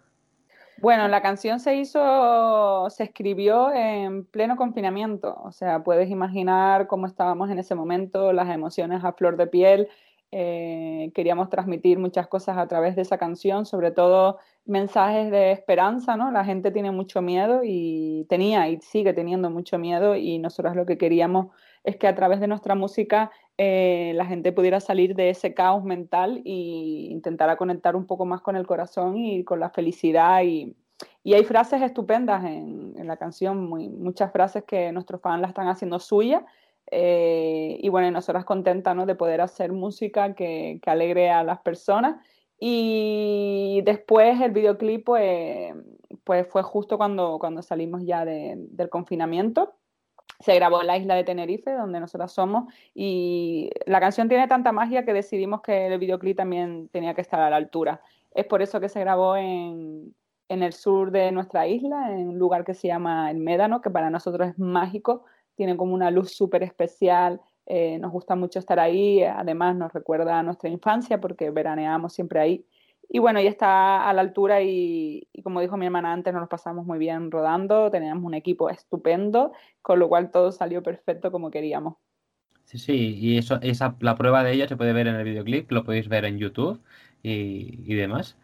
Bueno, 0.81 1.09
la 1.09 1.23
canción 1.23 1.59
se 1.61 1.77
hizo, 1.77 2.89
se 2.91 3.05
escribió 3.05 3.73
en 3.73 4.25
pleno 4.25 4.57
confinamiento, 4.57 5.37
o 5.43 5.51
sea, 5.51 5.83
puedes 5.83 6.09
imaginar 6.09 6.87
cómo 6.87 7.07
estábamos 7.07 7.51
en 7.51 7.59
ese 7.59 7.75
momento, 7.75 8.33
las 8.33 8.49
emociones 8.49 9.05
a 9.05 9.13
flor 9.13 9.37
de 9.37 9.49
piel. 9.49 9.89
eh, 10.31 11.11
queríamos 11.15 11.49
transmitir 11.49 11.99
muchas 11.99 12.27
cosas 12.27 12.59
a 12.59 12.67
través 12.69 12.97
de 12.97 13.03
esa 13.03 13.19
canción, 13.19 13.65
sobre 13.67 13.91
todo 13.91 14.39
mensajes 14.69 15.31
de 15.31 15.51
esperanza, 15.51 16.17
¿no? 16.17 16.31
La 16.31 16.45
gente 16.45 16.71
tiene 16.71 16.91
mucho 16.91 17.23
miedo 17.23 17.63
y 17.65 18.27
tenía 18.29 18.69
y 18.69 18.81
sigue 18.81 19.15
teniendo 19.15 19.51
mucho 19.51 19.79
miedo 19.79 20.15
y 20.15 20.39
nosotros 20.39 20.77
lo 20.77 20.85
que 20.85 20.99
queríamos 20.99 21.49
es 21.85 21.97
que 21.97 22.07
a 22.07 22.15
través 22.15 22.39
de 22.39 22.49
nuestra 22.49 22.75
música 22.75 23.31
eh, 23.57 24.13
la 24.15 24.27
gente 24.27 24.53
pudiera 24.53 24.79
salir 24.81 25.15
de 25.15 25.31
ese 25.31 25.55
caos 25.55 25.85
mental 25.85 26.43
e 26.45 27.09
intentara 27.11 27.57
conectar 27.57 27.97
un 27.97 28.07
poco 28.07 28.27
más 28.27 28.43
con 28.43 28.57
el 28.57 28.67
corazón 28.67 29.17
y 29.17 29.43
con 29.43 29.59
la 29.59 29.71
felicidad. 29.71 30.43
Y, 30.43 30.77
y 31.25 31.35
hay 31.35 31.45
frases 31.45 31.81
estupendas 31.81 32.45
en, 32.45 32.95
la 33.07 33.17
canción, 33.17 33.69
muchas 33.69 34.31
frases 34.33 34.65
que 34.65 34.93
nuestros 34.93 35.23
fans 35.23 35.41
la 35.41 35.49
están 35.49 35.69
haciendo 35.69 35.99
suya. 35.99 36.45
Eh, 36.91 37.79
y 37.81 37.89
bueno, 37.89 38.09
y 38.09 38.11
nosotras 38.11 38.45
contentas 38.45 39.07
de 39.07 39.15
poder 39.15 39.41
hacer 39.41 39.73
música 39.73 40.35
que, 40.35 40.79
que, 40.83 40.91
alegre 40.91 41.31
a 41.31 41.43
las 41.43 41.59
personas. 41.61 42.17
Y 42.59 43.83
después 43.85 44.41
el 44.41 44.51
videoclip, 44.51 45.05
pues 45.05 45.75
pues 46.29 46.47
fue 46.47 46.63
justo 46.63 46.99
cuando, 46.99 47.39
cuando 47.39 47.63
salimos 47.63 48.05
ya 48.05 48.27
de, 48.27 48.55
del 48.59 48.91
confinamiento. 48.91 49.77
Se 50.41 50.55
grabó 50.55 50.83
en 50.83 50.87
la 50.87 50.99
isla 50.99 51.15
de 51.15 51.25
Tenerife, 51.25 51.73
donde 51.73 52.01
nosotras 52.01 52.33
somos, 52.33 52.71
y 52.95 53.71
la 53.87 53.99
canción 53.99 54.29
tiene 54.29 54.47
tanta 54.47 54.71
magia 54.71 55.07
que 55.07 55.15
decidimos 55.15 55.63
que 55.63 55.87
el 55.87 55.99
videoclip 55.99 56.37
también 56.37 56.91
tenía 56.91 57.15
que 57.15 57.23
estar 57.23 57.41
a 57.41 57.49
la 57.49 57.57
altura. 57.57 58.03
Es 58.31 58.45
por 58.45 58.61
eso 58.61 58.79
que 58.79 58.91
se 58.91 59.01
grabó 59.01 59.37
en, 59.37 60.15
en 60.51 60.63
el 60.63 60.75
sur 60.75 61.11
de 61.13 61.33
nuestra 61.33 61.67
isla, 61.67 62.13
en 62.13 62.29
un 62.29 62.39
lugar 62.39 62.65
que 62.65 62.75
se 62.75 62.89
llama 62.89 63.31
El 63.31 63.39
Médano, 63.39 63.81
que 63.81 63.89
para 63.89 64.11
nosotros 64.11 64.49
es 64.51 64.59
mágico, 64.59 65.25
tiene 65.55 65.79
como 65.79 65.95
una 65.95 66.11
luz 66.11 66.33
súper 66.33 66.63
especial, 66.63 67.41
eh, 67.71 67.99
nos 67.99 68.11
gusta 68.11 68.35
mucho 68.35 68.59
estar 68.59 68.81
ahí, 68.81 69.23
además 69.23 69.77
nos 69.77 69.93
recuerda 69.93 70.39
a 70.39 70.43
nuestra 70.43 70.71
infancia 70.71 71.21
porque 71.21 71.51
veraneamos 71.51 72.15
siempre 72.15 72.41
ahí. 72.41 72.65
Y 73.11 73.19
bueno, 73.19 73.41
ya 73.43 73.51
está 73.51 74.09
a 74.09 74.13
la 74.15 74.23
altura 74.23 74.63
y, 74.63 75.29
como 75.45 75.61
dijo 75.61 75.77
mi 75.77 75.85
hermana 75.85 76.13
antes, 76.13 76.33
nos 76.33 76.41
lo 76.43 76.49
pasamos 76.49 76.87
muy 76.87 76.99
bien 76.99 77.31
rodando, 77.31 77.91
teníamos 77.91 78.25
un 78.25 78.35
equipo 78.35 78.71
estupendo, 78.71 79.53
con 79.83 79.99
lo 79.99 80.09
cual 80.09 80.31
todo 80.31 80.51
salió 80.51 80.83
perfecto 80.83 81.31
como 81.31 81.51
queríamos. 81.51 81.97
Sí, 82.65 82.79
sí, 82.79 83.17
y 83.19 83.39
eso, 83.39 83.59
esa, 83.61 83.97
la 84.01 84.15
prueba 84.15 84.43
de 84.45 84.53
ello 84.53 84.67
se 84.67 84.77
puede 84.77 84.95
ver 84.95 85.07
en 85.07 85.17
el 85.17 85.25
videoclip, 85.25 85.71
lo 85.71 85.85
podéis 85.85 86.09
ver 86.09 86.25
en 86.25 86.39
YouTube 86.39 86.81
y, 87.23 87.81
y 87.85 87.95
demás. 87.95 88.37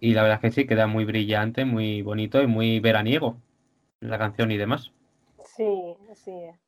Y 0.00 0.14
la 0.14 0.22
verdad 0.22 0.40
es 0.42 0.42
que 0.42 0.62
sí, 0.62 0.66
queda 0.66 0.88
muy 0.88 1.04
brillante, 1.04 1.64
muy 1.64 2.02
bonito 2.02 2.42
y 2.42 2.46
muy 2.46 2.80
veraniego 2.80 3.36
la 4.00 4.18
canción 4.18 4.50
y 4.50 4.56
demás. 4.56 4.92
Sí, 5.44 5.96
así 6.10 6.32
es. 6.32 6.65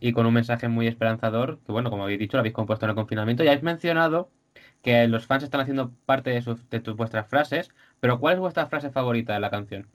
Y 0.00 0.12
con 0.12 0.26
un 0.26 0.34
mensaje 0.34 0.68
muy 0.68 0.86
esperanzador, 0.86 1.60
que 1.64 1.72
bueno, 1.72 1.90
como 1.90 2.04
habéis 2.04 2.18
dicho, 2.18 2.36
lo 2.36 2.40
habéis 2.40 2.54
compuesto 2.54 2.86
en 2.86 2.90
el 2.90 2.96
confinamiento. 2.96 3.44
Ya 3.44 3.50
habéis 3.50 3.62
mencionado 3.62 4.30
que 4.82 5.06
los 5.08 5.26
fans 5.26 5.44
están 5.44 5.60
haciendo 5.60 5.92
parte 6.06 6.30
de, 6.30 6.42
sus, 6.42 6.66
tus, 6.68 6.96
vuestras 6.96 7.28
frases, 7.28 7.70
pero 8.00 8.18
¿cuál 8.18 8.34
es 8.34 8.40
vuestra 8.40 8.66
frase 8.66 8.90
favorita 8.90 9.34
de 9.34 9.40
la 9.40 9.50
canción? 9.50 9.90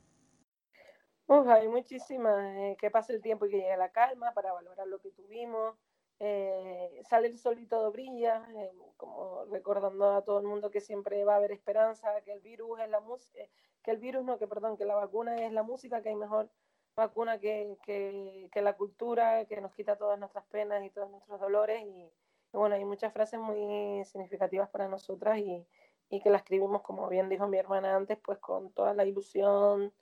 Uf, 1.26 1.48
hay 1.48 1.68
muchísimas. 1.68 2.38
Eh, 2.56 2.76
que 2.78 2.90
pase 2.90 3.12
el 3.14 3.22
tiempo 3.22 3.46
y 3.46 3.50
que 3.50 3.56
llegue 3.58 3.76
la 3.76 3.90
calma 3.90 4.32
para 4.32 4.52
valorar 4.52 4.86
lo 4.86 5.00
que 5.00 5.10
tuvimos. 5.10 5.76
Eh, 6.18 7.02
sale 7.08 7.28
el 7.28 7.36
sol 7.36 7.58
y 7.58 7.66
todo 7.66 7.92
brilla, 7.92 8.46
eh, 8.56 8.72
como 8.96 9.44
recordando 9.46 10.16
a 10.16 10.22
todo 10.22 10.38
el 10.40 10.46
mundo 10.46 10.70
que 10.70 10.80
siempre 10.80 11.24
va 11.24 11.34
a 11.34 11.36
haber 11.36 11.52
esperanza, 11.52 12.08
que 12.24 12.32
el 12.32 12.40
virus 12.40 12.80
es 12.80 12.88
la 12.88 13.00
música, 13.00 13.42
que 13.82 13.90
el 13.90 13.98
virus 13.98 14.24
no, 14.24 14.38
que 14.38 14.46
perdón, 14.46 14.78
que 14.78 14.86
la 14.86 14.94
vacuna 14.94 15.36
es 15.36 15.52
la 15.52 15.62
música, 15.62 16.00
que 16.00 16.08
hay 16.08 16.16
mejor 16.16 16.48
vacuna 16.96 17.38
que, 17.38 17.76
que, 17.84 18.48
que, 18.52 18.62
la 18.62 18.76
cultura, 18.76 19.44
que 19.46 19.60
nos 19.60 19.72
quita 19.72 19.96
todas 19.96 20.18
nuestras 20.18 20.44
penas 20.46 20.84
y 20.84 20.90
todos 20.90 21.10
nuestros 21.10 21.40
dolores. 21.40 21.82
Y, 21.82 22.10
y, 22.52 22.56
bueno, 22.56 22.74
hay 22.74 22.84
muchas 22.84 23.12
frases 23.12 23.38
muy 23.38 24.04
significativas 24.04 24.68
para 24.70 24.88
nosotras 24.88 25.38
y, 25.38 25.66
y 26.10 26.20
que 26.20 26.30
la 26.30 26.38
escribimos, 26.38 26.82
como 26.82 27.08
bien 27.08 27.28
dijo 27.28 27.46
mi 27.48 27.58
hermana 27.58 27.96
antes, 27.96 28.18
pues 28.18 28.38
con 28.38 28.72
toda 28.72 28.94
la 28.94 29.04
ilusión, 29.04 29.92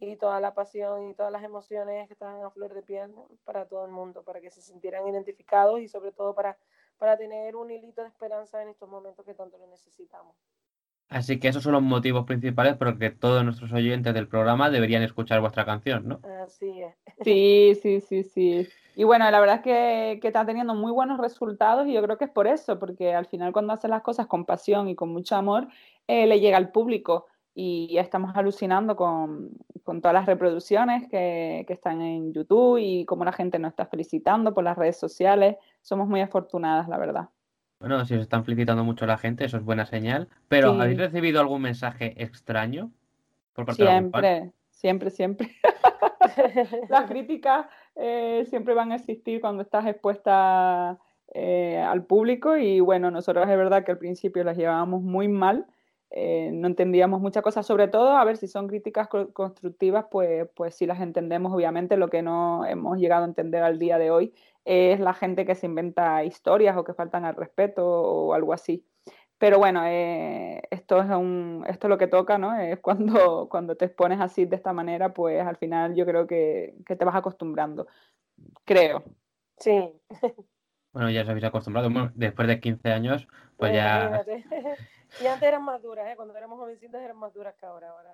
y 0.00 0.16
toda 0.16 0.40
la 0.40 0.54
pasión 0.54 1.10
y 1.10 1.14
todas 1.14 1.30
las 1.30 1.44
emociones 1.44 2.06
que 2.08 2.14
estaban 2.14 2.42
a 2.42 2.50
flor 2.50 2.72
de 2.72 2.82
piel 2.82 3.14
para 3.44 3.68
todo 3.68 3.84
el 3.84 3.92
mundo, 3.92 4.24
para 4.24 4.40
que 4.40 4.50
se 4.50 4.62
sintieran 4.62 5.06
identificados 5.06 5.78
y 5.80 5.88
sobre 5.88 6.10
todo 6.10 6.34
para, 6.34 6.58
para 6.96 7.18
tener 7.18 7.54
un 7.54 7.70
hilito 7.70 8.00
de 8.00 8.08
esperanza 8.08 8.62
en 8.62 8.70
estos 8.70 8.88
momentos 8.88 9.24
que 9.26 9.34
tanto 9.34 9.58
lo 9.58 9.66
necesitamos. 9.66 10.34
Así 11.10 11.40
que 11.40 11.48
esos 11.48 11.64
son 11.64 11.72
los 11.72 11.82
motivos 11.82 12.24
principales 12.24 12.76
por 12.76 12.86
los 12.86 12.98
que 12.98 13.10
todos 13.10 13.44
nuestros 13.44 13.72
oyentes 13.72 14.14
del 14.14 14.28
programa 14.28 14.70
deberían 14.70 15.02
escuchar 15.02 15.40
vuestra 15.40 15.64
canción, 15.64 16.06
¿no? 16.06 16.20
Así 16.44 16.82
es. 16.82 16.94
Sí, 17.24 17.74
sí, 17.82 18.00
sí, 18.00 18.22
sí. 18.22 18.68
Y 18.94 19.02
bueno, 19.02 19.28
la 19.28 19.40
verdad 19.40 19.56
es 19.56 19.62
que, 19.62 20.20
que 20.20 20.28
está 20.28 20.46
teniendo 20.46 20.72
muy 20.76 20.92
buenos 20.92 21.18
resultados 21.18 21.88
y 21.88 21.94
yo 21.94 22.02
creo 22.02 22.16
que 22.16 22.26
es 22.26 22.30
por 22.30 22.46
eso, 22.46 22.78
porque 22.78 23.12
al 23.12 23.26
final 23.26 23.52
cuando 23.52 23.72
haces 23.72 23.90
las 23.90 24.02
cosas 24.02 24.28
con 24.28 24.44
pasión 24.44 24.88
y 24.88 24.94
con 24.94 25.08
mucho 25.08 25.34
amor, 25.34 25.66
eh, 26.06 26.28
le 26.28 26.38
llega 26.38 26.56
al 26.56 26.70
público 26.70 27.26
y 27.54 27.92
ya 27.92 28.02
estamos 28.02 28.30
alucinando 28.36 28.94
con, 28.94 29.50
con 29.82 30.00
todas 30.00 30.14
las 30.14 30.26
reproducciones 30.26 31.08
que, 31.08 31.64
que, 31.66 31.72
están 31.72 32.02
en 32.02 32.32
YouTube 32.32 32.78
y 32.78 33.04
cómo 33.04 33.24
la 33.24 33.32
gente 33.32 33.58
nos 33.58 33.70
está 33.70 33.84
felicitando 33.86 34.54
por 34.54 34.62
las 34.62 34.78
redes 34.78 34.96
sociales. 34.96 35.56
Somos 35.82 36.06
muy 36.06 36.20
afortunadas, 36.20 36.88
la 36.88 36.98
verdad. 36.98 37.28
Bueno, 37.80 38.04
si 38.04 38.14
os 38.14 38.20
están 38.20 38.44
felicitando 38.44 38.84
mucho 38.84 39.06
la 39.06 39.16
gente, 39.16 39.44
eso 39.44 39.56
es 39.56 39.64
buena 39.64 39.86
señal. 39.86 40.28
Pero, 40.48 40.74
sí. 40.74 40.80
¿habéis 40.80 40.98
recibido 40.98 41.40
algún 41.40 41.62
mensaje 41.62 42.22
extraño? 42.22 42.92
Por 43.54 43.64
parte 43.64 43.84
siempre, 43.84 44.28
de 44.28 44.52
siempre, 44.70 45.10
siempre. 45.10 45.56
las 46.88 47.08
críticas 47.08 47.66
eh, 47.96 48.44
siempre 48.48 48.74
van 48.74 48.92
a 48.92 48.96
existir 48.96 49.40
cuando 49.40 49.62
estás 49.62 49.86
expuesta 49.86 50.98
eh, 51.32 51.78
al 51.78 52.04
público 52.04 52.56
y 52.56 52.80
bueno, 52.80 53.10
nosotros 53.10 53.48
es 53.48 53.56
verdad 53.56 53.84
que 53.84 53.92
al 53.92 53.98
principio 53.98 54.44
las 54.44 54.56
llevábamos 54.56 55.02
muy 55.02 55.28
mal 55.28 55.66
eh, 56.10 56.50
no 56.52 56.66
entendíamos 56.66 57.20
muchas 57.20 57.42
cosas, 57.42 57.64
sobre 57.64 57.86
todo, 57.86 58.16
a 58.16 58.24
ver 58.24 58.36
si 58.36 58.48
son 58.48 58.66
críticas 58.66 59.08
co 59.08 59.32
constructivas, 59.32 60.06
pues, 60.10 60.48
pues 60.54 60.74
sí 60.74 60.86
las 60.86 61.00
entendemos, 61.00 61.52
obviamente, 61.52 61.96
lo 61.96 62.08
que 62.10 62.22
no 62.22 62.64
hemos 62.66 62.98
llegado 62.98 63.22
a 63.22 63.28
entender 63.28 63.62
al 63.62 63.78
día 63.78 63.98
de 63.98 64.10
hoy 64.10 64.34
es 64.64 64.98
la 65.00 65.14
gente 65.14 65.46
que 65.46 65.54
se 65.54 65.66
inventa 65.66 66.24
historias 66.24 66.76
o 66.76 66.84
que 66.84 66.94
faltan 66.94 67.24
al 67.24 67.36
respeto 67.36 67.86
o 67.86 68.34
algo 68.34 68.52
así. 68.52 68.84
Pero 69.38 69.58
bueno, 69.58 69.82
eh, 69.86 70.60
esto, 70.70 71.00
es 71.00 71.08
un, 71.10 71.64
esto 71.66 71.86
es 71.86 71.88
lo 71.88 71.96
que 71.96 72.08
toca, 72.08 72.38
¿no? 72.38 72.58
Es 72.58 72.78
cuando, 72.82 73.48
cuando 73.48 73.76
te 73.76 73.86
expones 73.86 74.20
así 74.20 74.44
de 74.44 74.56
esta 74.56 74.72
manera, 74.72 75.14
pues 75.14 75.40
al 75.46 75.56
final 75.56 75.94
yo 75.94 76.04
creo 76.04 76.26
que, 76.26 76.74
que 76.84 76.96
te 76.96 77.04
vas 77.04 77.14
acostumbrando, 77.14 77.86
creo. 78.64 79.04
Sí. 79.56 79.92
Bueno, 80.92 81.08
ya 81.10 81.22
os 81.22 81.28
habéis 81.28 81.44
acostumbrado. 81.44 81.88
Bueno, 81.88 82.10
después 82.16 82.48
de 82.48 82.58
15 82.58 82.90
años, 82.90 83.28
pues 83.56 83.72
ya... 83.72 84.24
Y 85.20 85.26
antes 85.26 85.48
eran 85.48 85.64
más 85.64 85.82
duras, 85.82 86.06
¿eh? 86.08 86.16
Cuando 86.16 86.36
éramos 86.36 86.58
jovencitas 86.58 87.02
eran 87.02 87.16
más 87.16 87.32
duras 87.34 87.54
que 87.56 87.66
ahora. 87.66 87.90
Ahora 87.90 88.12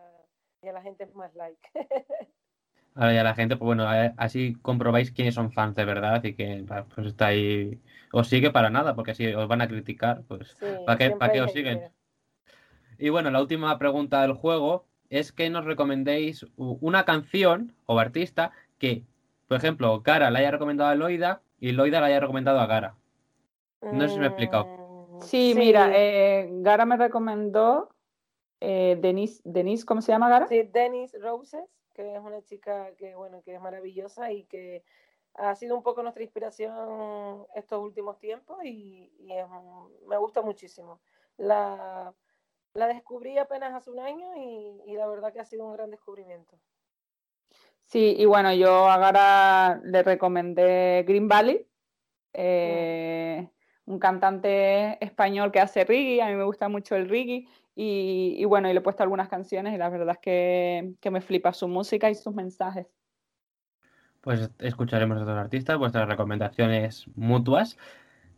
ya 0.62 0.73
la 0.73 0.83
gente 0.83 1.05
es 1.05 1.15
más 1.15 1.35
like. 1.35 1.69
Ahora 2.95 3.12
ya 3.12 3.23
la 3.23 3.35
gente, 3.35 3.57
pues 3.57 3.67
bueno, 3.67 3.87
así 4.17 4.57
comprobáis 4.62 5.12
quiénes 5.12 5.35
son 5.35 5.53
fans 5.53 5.76
de 5.76 5.85
verdad 5.85 6.25
y 6.25 6.33
que 6.33 6.65
pues 6.95 7.07
está 7.07 7.26
ahí, 7.26 7.79
os 8.11 8.26
sigue 8.26 8.50
para 8.50 8.71
nada, 8.71 8.95
porque 8.95 9.15
si 9.15 9.26
os 9.35 9.47
van 9.49 9.61
a 9.61 9.69
criticar, 9.69 10.23
pues 10.26 10.57
sí, 10.59 10.65
¿para 10.87 10.97
qué, 10.97 11.11
¿para 11.11 11.31
qué 11.31 11.43
os 11.43 11.53
siguen? 11.53 11.93
Y 12.99 13.11
bueno, 13.11 13.31
la 13.31 13.43
última 13.43 13.79
pregunta 13.79 14.23
del 14.23 14.33
juego 14.33 14.87
es 15.11 15.31
que 15.31 15.50
nos 15.50 15.67
recomendéis 15.67 16.47
una 16.57 17.05
canción 17.05 17.75
o 17.85 17.99
artista 17.99 18.53
que, 18.79 19.05
por 19.47 19.59
ejemplo, 19.59 20.00
Gara 20.00 20.31
la 20.31 20.38
haya 20.38 20.53
recomendado 20.53 20.88
a 20.88 20.95
Loida 20.95 21.43
y 21.61 21.73
Loida 21.73 22.00
la 22.00 22.07
haya 22.07 22.21
recomendado 22.21 22.61
a 22.61 22.67
Gara. 22.67 22.95
No 23.83 24.09
sé 24.09 24.15
si 24.15 24.19
me 24.19 24.25
he 24.25 24.29
explicado. 24.29 24.67
Sí, 25.23 25.53
sí. 25.53 25.59
mira, 25.59 25.91
eh, 25.95 26.49
Gara 26.51 26.85
me 26.85 26.97
recomendó 26.97 27.91
eh, 28.61 28.97
Denise, 29.01 29.41
Denise, 29.45 29.85
¿cómo 29.85 30.01
se 30.01 30.13
llama 30.13 30.29
Gara? 30.29 30.47
Sí, 30.47 30.63
Denise 30.63 31.19
Roses, 31.19 31.65
que 31.95 32.15
es 32.15 32.21
una 32.21 32.43
chica 32.43 32.95
que, 32.97 33.15
bueno, 33.15 33.43
que 33.43 33.55
es 33.55 33.61
maravillosa 33.61 34.33
y 34.33 34.45
que 34.45 34.85
ha 35.35 35.55
sido 35.55 35.77
un 35.77 35.83
poco 35.83 36.03
nuestra 36.03 36.23
inspiración 36.23 37.47
estos 37.55 37.83
últimos 37.83 38.19
tiempos 38.19 38.59
y, 38.65 39.13
y 39.19 39.33
es, 39.33 39.47
me 40.07 40.17
gusta 40.17 40.43
muchísimo. 40.43 41.01
La, 41.37 42.15
la, 42.73 42.87
descubrí 42.87 43.37
apenas 43.37 43.75
hace 43.75 43.91
un 43.91 44.01
año 44.01 44.35
y, 44.37 44.81
y, 44.87 44.97
la 44.97 45.07
verdad 45.07 45.33
que 45.33 45.41
ha 45.41 45.45
sido 45.45 45.67
un 45.67 45.75
gran 45.75 45.91
descubrimiento. 45.91 46.59
Sí, 47.85 48.17
y 48.19 48.25
bueno, 48.25 48.53
yo 48.55 48.89
a 48.89 48.99
Gara 48.99 49.81
le 49.85 50.03
recomendé 50.03 51.05
Green 51.07 51.29
Valley. 51.29 51.69
Eh, 52.33 53.49
un 53.87 53.99
cantante 53.99 55.02
español 55.05 55.52
que 55.52 55.61
hace 55.61 55.85
reggae, 55.85 56.23
a 56.23 56.26
mí 56.26 56.35
me 56.35 56.45
gusta 56.45 56.69
mucho 56.69 56.97
el 56.97 57.09
reggae 57.09 57.47
y, 57.75 58.35
y 58.37 58.45
bueno, 58.45 58.69
y 58.69 58.73
le 58.73 58.81
he 58.81 58.83
puesto 58.83 59.02
algunas 59.02 59.28
canciones 59.28 59.75
y 59.75 59.78
la 59.78 59.88
verdad 59.88 60.16
es 60.16 60.19
que, 60.19 60.95
que, 61.00 61.11
me 61.11 61.21
flipa 61.21 61.52
su 61.52 61.69
música 61.69 62.11
y 62.11 62.14
sus 62.14 62.35
mensajes. 62.35 62.87
Pues 64.21 64.50
escucharemos 64.59 65.19
a 65.19 65.23
otros 65.23 65.38
artistas, 65.38 65.78
vuestras 65.78 66.09
recomendaciones 66.09 67.07
mutuas, 67.14 67.78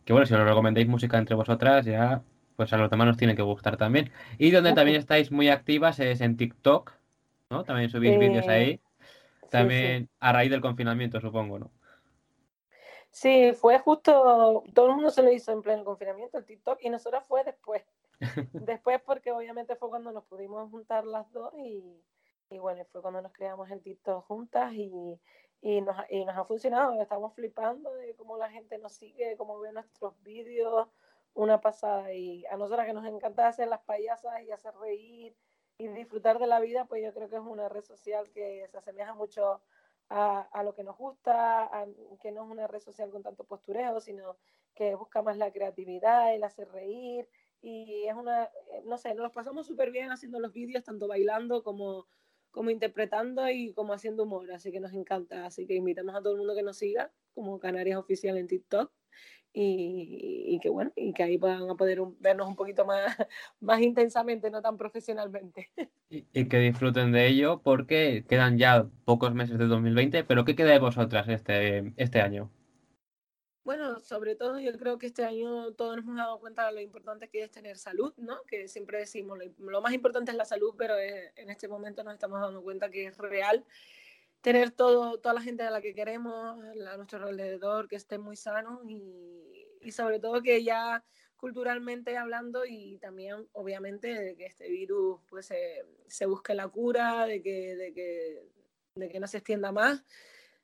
que 0.04 0.12
bueno, 0.12 0.26
si 0.26 0.34
os 0.34 0.40
recomendéis 0.40 0.88
música 0.88 1.18
entre 1.18 1.34
vosotras 1.34 1.86
ya, 1.86 2.22
pues 2.56 2.72
a 2.72 2.76
los 2.76 2.90
demás 2.90 3.06
nos 3.06 3.16
tiene 3.16 3.36
que 3.36 3.42
gustar 3.42 3.76
también. 3.76 4.10
Y 4.36 4.50
donde 4.50 4.72
también 4.72 4.98
estáis 4.98 5.30
muy 5.30 5.48
activas 5.48 6.00
es 6.00 6.20
en 6.20 6.36
TikTok, 6.36 6.92
¿no? 7.50 7.62
También 7.62 7.88
subís 7.88 8.10
eh, 8.10 8.18
vídeos 8.18 8.48
ahí. 8.48 8.80
También 9.48 10.00
sí, 10.00 10.04
sí. 10.06 10.10
a 10.18 10.32
raíz 10.32 10.50
del 10.50 10.60
confinamiento, 10.60 11.20
supongo, 11.20 11.58
¿no? 11.58 11.70
Sí, 13.10 13.52
fue 13.52 13.78
justo, 13.78 14.62
todo 14.74 14.86
el 14.88 14.94
mundo 14.94 15.10
se 15.10 15.22
lo 15.22 15.32
hizo 15.32 15.50
en 15.52 15.62
pleno 15.62 15.84
confinamiento, 15.84 16.38
el 16.38 16.44
TikTok, 16.44 16.78
y 16.82 16.90
nosotros 16.90 17.24
fue 17.26 17.42
después. 17.44 17.82
después 18.52 19.00
porque 19.02 19.32
obviamente 19.32 19.76
fue 19.76 19.88
cuando 19.88 20.12
nos 20.12 20.24
pudimos 20.24 20.70
juntar 20.70 21.04
las 21.04 21.30
dos 21.32 21.52
y, 21.56 22.02
y 22.50 22.58
bueno, 22.58 22.84
fue 22.86 23.02
cuando 23.02 23.22
nos 23.22 23.32
creamos 23.32 23.70
el 23.70 23.82
TikTok 23.82 24.24
juntas 24.26 24.72
y, 24.72 25.20
y, 25.60 25.80
nos, 25.80 25.96
y 26.10 26.24
nos 26.24 26.36
ha 26.36 26.44
funcionado, 26.44 27.00
estamos 27.00 27.34
flipando 27.34 27.92
de 27.94 28.14
cómo 28.14 28.36
la 28.36 28.50
gente 28.50 28.78
nos 28.78 28.92
sigue, 28.92 29.36
cómo 29.36 29.58
ve 29.58 29.72
nuestros 29.72 30.20
vídeos, 30.22 30.88
una 31.34 31.60
pasada. 31.60 32.12
Y 32.12 32.44
a 32.46 32.56
nosotras 32.56 32.86
que 32.86 32.92
nos 32.92 33.06
encanta 33.06 33.48
hacer 33.48 33.68
las 33.68 33.80
payasas 33.80 34.42
y 34.42 34.52
hacer 34.52 34.74
reír 34.76 35.36
y 35.78 35.88
disfrutar 35.88 36.38
de 36.38 36.46
la 36.46 36.60
vida, 36.60 36.84
pues 36.86 37.02
yo 37.04 37.12
creo 37.14 37.28
que 37.28 37.36
es 37.36 37.42
una 37.42 37.68
red 37.68 37.82
social 37.82 38.30
que 38.30 38.66
se 38.68 38.78
asemeja 38.78 39.14
mucho 39.14 39.60
a, 40.08 40.40
a, 40.40 40.62
lo 40.62 40.74
que 40.74 40.84
nos 40.84 40.96
gusta, 40.96 41.64
a, 41.64 41.86
que 42.20 42.32
no 42.32 42.44
es 42.44 42.50
una 42.50 42.66
red 42.66 42.80
social 42.80 43.10
con 43.10 43.22
tanto 43.22 43.44
postureo, 43.44 44.00
sino 44.00 44.36
que 44.74 44.94
busca 44.94 45.22
más 45.22 45.36
la 45.36 45.52
creatividad, 45.52 46.34
el 46.34 46.44
hacer 46.44 46.68
reír. 46.70 47.28
Y 47.60 48.04
es 48.06 48.14
una, 48.14 48.48
no 48.84 48.98
sé, 48.98 49.14
nos 49.14 49.32
pasamos 49.32 49.66
súper 49.66 49.90
bien 49.90 50.10
haciendo 50.10 50.38
los 50.38 50.52
vídeos, 50.52 50.84
tanto 50.84 51.08
bailando 51.08 51.62
como, 51.62 52.06
como 52.50 52.70
interpretando 52.70 53.48
y 53.50 53.72
como 53.74 53.92
haciendo 53.92 54.22
humor, 54.22 54.52
así 54.52 54.70
que 54.70 54.80
nos 54.80 54.92
encanta. 54.92 55.46
Así 55.46 55.66
que 55.66 55.74
invitamos 55.74 56.14
a 56.14 56.22
todo 56.22 56.32
el 56.32 56.38
mundo 56.38 56.54
que 56.54 56.62
nos 56.62 56.78
siga 56.78 57.12
como 57.34 57.58
Canarias 57.58 57.98
Oficial 57.98 58.38
en 58.38 58.46
TikTok 58.46 58.92
y, 59.60 60.60
que 60.60 60.68
bueno, 60.68 60.92
y 60.94 61.12
que 61.12 61.24
ahí 61.24 61.36
puedan 61.36 61.76
poder 61.76 62.00
vernos 62.20 62.46
un 62.48 62.54
poquito 62.54 62.84
más, 62.84 63.04
más 63.60 63.80
intensamente, 63.80 64.50
no 64.50 64.62
tan 64.62 64.76
profesionalmente. 64.76 65.70
Y, 66.10 66.48
que 66.48 66.58
disfruten 66.58 67.12
de 67.12 67.26
ello 67.26 67.60
porque 67.62 68.24
quedan 68.26 68.56
ya 68.56 68.88
pocos 69.04 69.34
meses 69.34 69.58
de 69.58 69.66
2020, 69.66 70.24
pero 70.24 70.46
¿qué 70.46 70.56
queda 70.56 70.70
de 70.70 70.78
vosotras 70.78 71.28
este, 71.28 71.92
este 71.98 72.22
año? 72.22 72.50
Bueno, 73.62 74.00
sobre 74.00 74.34
todo 74.34 74.58
yo 74.58 74.72
creo 74.78 74.96
que 74.96 75.04
este 75.04 75.26
año 75.26 75.72
todos 75.72 75.96
nos 75.96 76.06
hemos 76.06 76.16
dado 76.16 76.40
cuenta 76.40 76.66
de 76.66 76.72
lo 76.72 76.80
importante 76.80 77.28
que 77.28 77.42
es 77.42 77.50
tener 77.50 77.76
salud, 77.76 78.14
¿no? 78.16 78.38
Que 78.46 78.68
siempre 78.68 79.00
decimos, 79.00 79.38
lo, 79.58 79.82
más 79.82 79.92
importante 79.92 80.30
es 80.30 80.36
la 80.38 80.46
salud, 80.46 80.74
pero 80.78 80.94
en 80.98 81.50
este 81.50 81.68
momento 81.68 82.02
nos 82.02 82.14
estamos 82.14 82.40
dando 82.40 82.62
cuenta 82.62 82.88
que 82.88 83.04
es 83.08 83.18
real 83.18 83.66
tener 84.40 84.70
todo, 84.70 85.18
toda 85.18 85.34
la 85.34 85.42
gente 85.42 85.62
a 85.62 85.70
la 85.70 85.80
que 85.80 85.94
queremos 85.94 86.58
a 86.86 86.96
nuestro 86.96 87.26
alrededor, 87.26 87.88
que 87.88 87.96
esté 87.96 88.18
muy 88.18 88.36
sano 88.36 88.80
y, 88.86 89.68
y, 89.80 89.92
sobre 89.92 90.20
todo 90.20 90.42
que 90.42 90.62
ya 90.62 91.04
culturalmente 91.36 92.16
hablando 92.16 92.64
y 92.66 92.98
también 92.98 93.48
obviamente 93.52 94.08
de 94.08 94.36
que 94.36 94.46
este 94.46 94.68
virus 94.68 95.20
pues 95.28 95.46
se, 95.46 95.84
se 96.08 96.26
busque 96.26 96.54
la 96.54 96.68
cura, 96.68 97.26
de 97.26 97.42
que, 97.42 97.76
de, 97.76 97.92
que, 97.92 98.42
de 98.94 99.08
que 99.08 99.20
no 99.20 99.26
se 99.26 99.38
extienda 99.38 99.72
más 99.72 100.04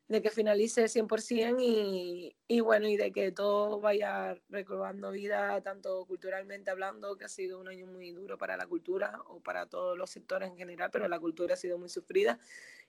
de 0.06 0.20
que 0.20 0.30
finalice 0.30 0.84
100% 0.84 1.56
y, 1.61 2.37
y 2.46 2.61
bueno, 2.61 2.88
y 2.88 2.96
de 2.96 3.11
que 3.11 3.32
todo 3.32 3.80
vaya 3.80 4.37
recobrando 4.50 5.11
vida, 5.11 5.61
tanto 5.62 6.04
culturalmente 6.06 6.70
hablando, 6.70 7.16
que 7.16 7.25
ha 7.25 7.28
sido 7.28 7.58
un 7.58 7.68
año 7.68 7.87
muy 7.87 8.11
duro 8.12 8.37
para 8.37 8.56
la 8.56 8.66
cultura 8.66 9.20
o 9.28 9.40
para 9.40 9.66
todos 9.66 9.96
los 9.96 10.11
sectores 10.11 10.50
en 10.50 10.56
general, 10.56 10.90
pero 10.92 11.08
la 11.08 11.18
cultura 11.18 11.54
ha 11.54 11.56
sido 11.56 11.78
muy 11.78 11.88
sufrida 11.88 12.38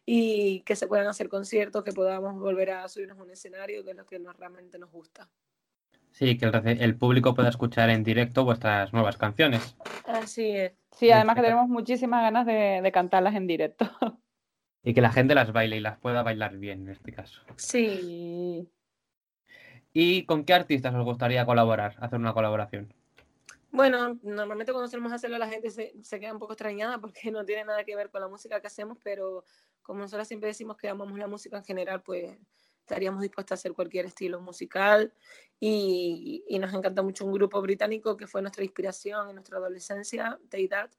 y 0.06 0.62
que 0.62 0.76
se 0.76 0.88
puedan 0.88 1.08
hacer 1.08 1.30
conciertos, 1.30 1.84
que 1.84 1.94
podamos 1.94 2.38
volver 2.38 2.72
a 2.72 2.88
subirnos 2.90 3.18
a 3.18 3.24
un 3.24 3.32
escenario, 3.32 3.84
que 3.84 3.92
es 3.92 3.98
lo 3.98 4.06
que 4.06 4.20
nos, 4.20 4.36
realmente 4.36 4.78
nos 4.78 4.92
gusta. 4.92 5.30
Sí, 6.12 6.38
que 6.38 6.46
el, 6.46 6.82
el, 6.82 6.98
público 6.98 7.34
pueda 7.34 7.50
escuchar 7.50 7.90
en 7.90 8.04
directo 8.04 8.46
vuestras 8.46 8.94
nuevas 8.94 9.18
canciones. 9.18 9.76
Así 10.06 10.50
es. 10.50 10.74
Sí, 10.92 11.12
además 11.12 11.36
que 11.36 11.42
tenemos 11.42 11.68
muchísimas 11.68 12.22
ganas 12.22 12.46
de, 12.46 12.80
de 12.82 12.92
cantarlas 12.92 13.36
en 13.36 13.48
directo. 13.48 13.90
Y 14.86 14.94
que 14.94 15.02
la 15.02 15.12
gente 15.12 15.34
las 15.34 15.52
baile 15.52 15.78
y 15.78 15.80
las 15.82 15.98
pueda 15.98 16.22
bailar 16.22 16.58
bien 16.58 16.84
en 16.84 16.90
este 16.90 17.12
caso. 17.12 17.42
Sí. 17.58 18.70
¿Y 19.92 20.26
con 20.26 20.46
qué 20.46 20.54
artistas 20.54 20.94
os 20.94 21.04
gustaría 21.04 21.44
colaborar, 21.44 21.96
hacer 22.00 22.20
una 22.20 22.34
colaboración? 22.34 22.94
Bueno, 23.72 24.20
normalmente 24.22 24.72
cuando 24.72 24.88
solemos 24.88 25.12
hacerlo 25.12 25.38
la 25.40 25.50
gente 25.50 25.72
se, 25.72 25.94
se, 26.02 26.20
queda 26.20 26.32
un 26.32 26.40
poco 26.40 26.54
extrañada 26.54 27.00
porque 27.00 27.32
no 27.32 27.44
tiene 27.44 27.66
nada 27.66 27.84
que 27.84 27.96
ver 27.96 28.12
con 28.12 28.22
la 28.22 28.28
música 28.28 28.62
que 28.62 28.68
hacemos, 28.68 29.00
pero 29.04 29.44
como 29.82 30.02
nosotros 30.02 30.28
siempre 30.28 30.48
decimos 30.48 30.78
que 30.78 30.88
amamos 30.88 31.18
la 31.18 31.28
música 31.28 31.58
en 31.58 31.64
general, 31.64 32.04
pues 32.04 32.38
estaríamos 32.82 33.24
dispuestos 33.24 33.54
a 33.54 33.60
hacer 33.60 33.74
cualquier 33.74 34.06
estilo 34.06 34.40
musical 34.40 35.12
y, 35.60 36.44
y 36.48 36.60
nos 36.60 36.72
encanta 36.74 37.02
mucho 37.02 37.26
un 37.26 37.34
grupo 37.34 37.60
británico 37.60 38.16
que 38.16 38.28
fue 38.28 38.44
nuestra 38.44 38.64
inspiración 38.64 39.30
en 39.30 39.36
nuestra 39.36 39.58
adolescencia, 39.58 40.38
Deidad, 40.50 40.92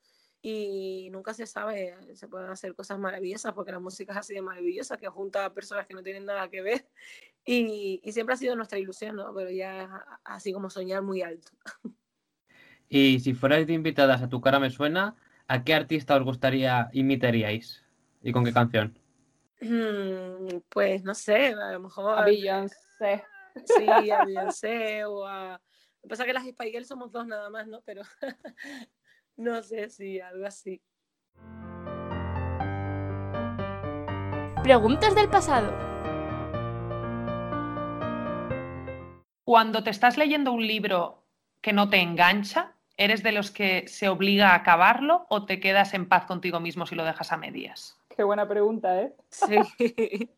y 0.43 1.09
nunca 1.11 1.35
se 1.35 1.47
sabe, 1.47 1.97
se 2.15 2.29
pueden 2.29 2.51
hacer 2.51 2.75
cosas 2.75 2.99
maravillosas 2.99 3.53
porque 3.53 3.73
la 3.73 3.81
música 3.81 4.13
es 4.13 4.19
así 4.19 4.35
de 4.35 4.43
maravillosa 4.43 4.97
que 4.97 5.09
junta 5.09 5.45
a 5.45 5.55
personas 5.55 5.87
que 5.87 5.95
no 5.95 6.03
tienen 6.03 6.25
nada 6.25 6.49
que 6.49 6.63
ver 6.63 6.87
y, 7.45 8.01
y 8.05 8.13
siempre 8.13 8.35
ha 8.35 8.39
sido 8.39 8.55
nuestra 8.55 8.79
ilusión, 8.79 9.17
¿no? 9.17 9.35
Pero 9.35 9.51
ya 9.51 9.83
es 9.83 9.91
así 10.25 10.53
como 10.53 10.71
soñar 10.71 11.03
muy 11.03 11.23
alto. 11.23 11.51
Y 12.89 13.19
si 13.21 13.35
fuerais 13.35 13.69
invitadas 13.69 14.23
a 14.23 14.29
Tu 14.29 14.41
cara 14.41 14.61
me 14.61 14.71
suena, 14.71 15.17
¿a 15.49 15.65
qué 15.65 15.75
artista 15.75 16.17
os 16.17 16.23
gustaría 16.23 16.89
imitaríais? 16.93 17.85
¿Y 18.23 18.33
con 18.33 18.45
qué 18.45 18.53
canción? 18.53 18.99
Mm, 19.61 20.59
pues 20.69 21.03
no 21.03 21.15
sé, 21.15 21.49
a 21.49 21.73
lo 21.73 21.81
mejor... 21.81 22.19
A 22.19 22.25
Beyoncé. 22.25 23.25
Sí, 23.65 24.11
a 24.11 24.25
Beyoncé 24.25 25.05
o 25.05 25.27
a... 25.27 25.53
Lo 25.53 26.03
que 26.03 26.09
pasa 26.09 26.23
es 26.23 26.27
que 26.29 26.33
las 26.33 26.47
Spice 26.47 26.71
Girls 26.71 26.89
somos 26.89 27.11
dos 27.11 27.27
nada 27.27 27.51
más, 27.51 27.67
¿no? 27.67 27.81
Pero 27.83 28.03
no 29.37 29.63
sé 29.63 29.89
si 29.89 30.21
algo 30.21 30.47
así. 30.47 30.81
Preguntas 34.63 35.15
del 35.15 35.29
pasado. 35.29 35.73
Cuando 39.45 39.85
te 39.85 39.91
estás 39.91 40.19
leyendo 40.19 40.53
un 40.53 40.67
libro 40.67 41.23
que 41.61 41.73
no 41.73 41.89
te 41.89 41.99
engancha, 41.99 42.75
¿eres 42.97 43.23
de 43.23 43.31
los 43.31 43.53
que 43.53 43.87
se 43.87 44.09
obliga 44.09 44.51
a 44.51 44.57
acabarlo 44.57 45.27
o 45.29 45.47
te 45.47 45.61
quedas 45.61 45.95
en 45.95 46.09
paz 46.09 46.27
contigo 46.27 46.59
mismo 46.59 46.85
si 46.87 46.97
lo 46.97 47.05
dejas 47.05 47.31
a 47.31 47.37
medias? 47.37 47.97
Qué 48.09 48.25
buena 48.25 48.49
pregunta, 48.49 49.03
¿eh? 49.03 49.15
Sí. 49.31 49.57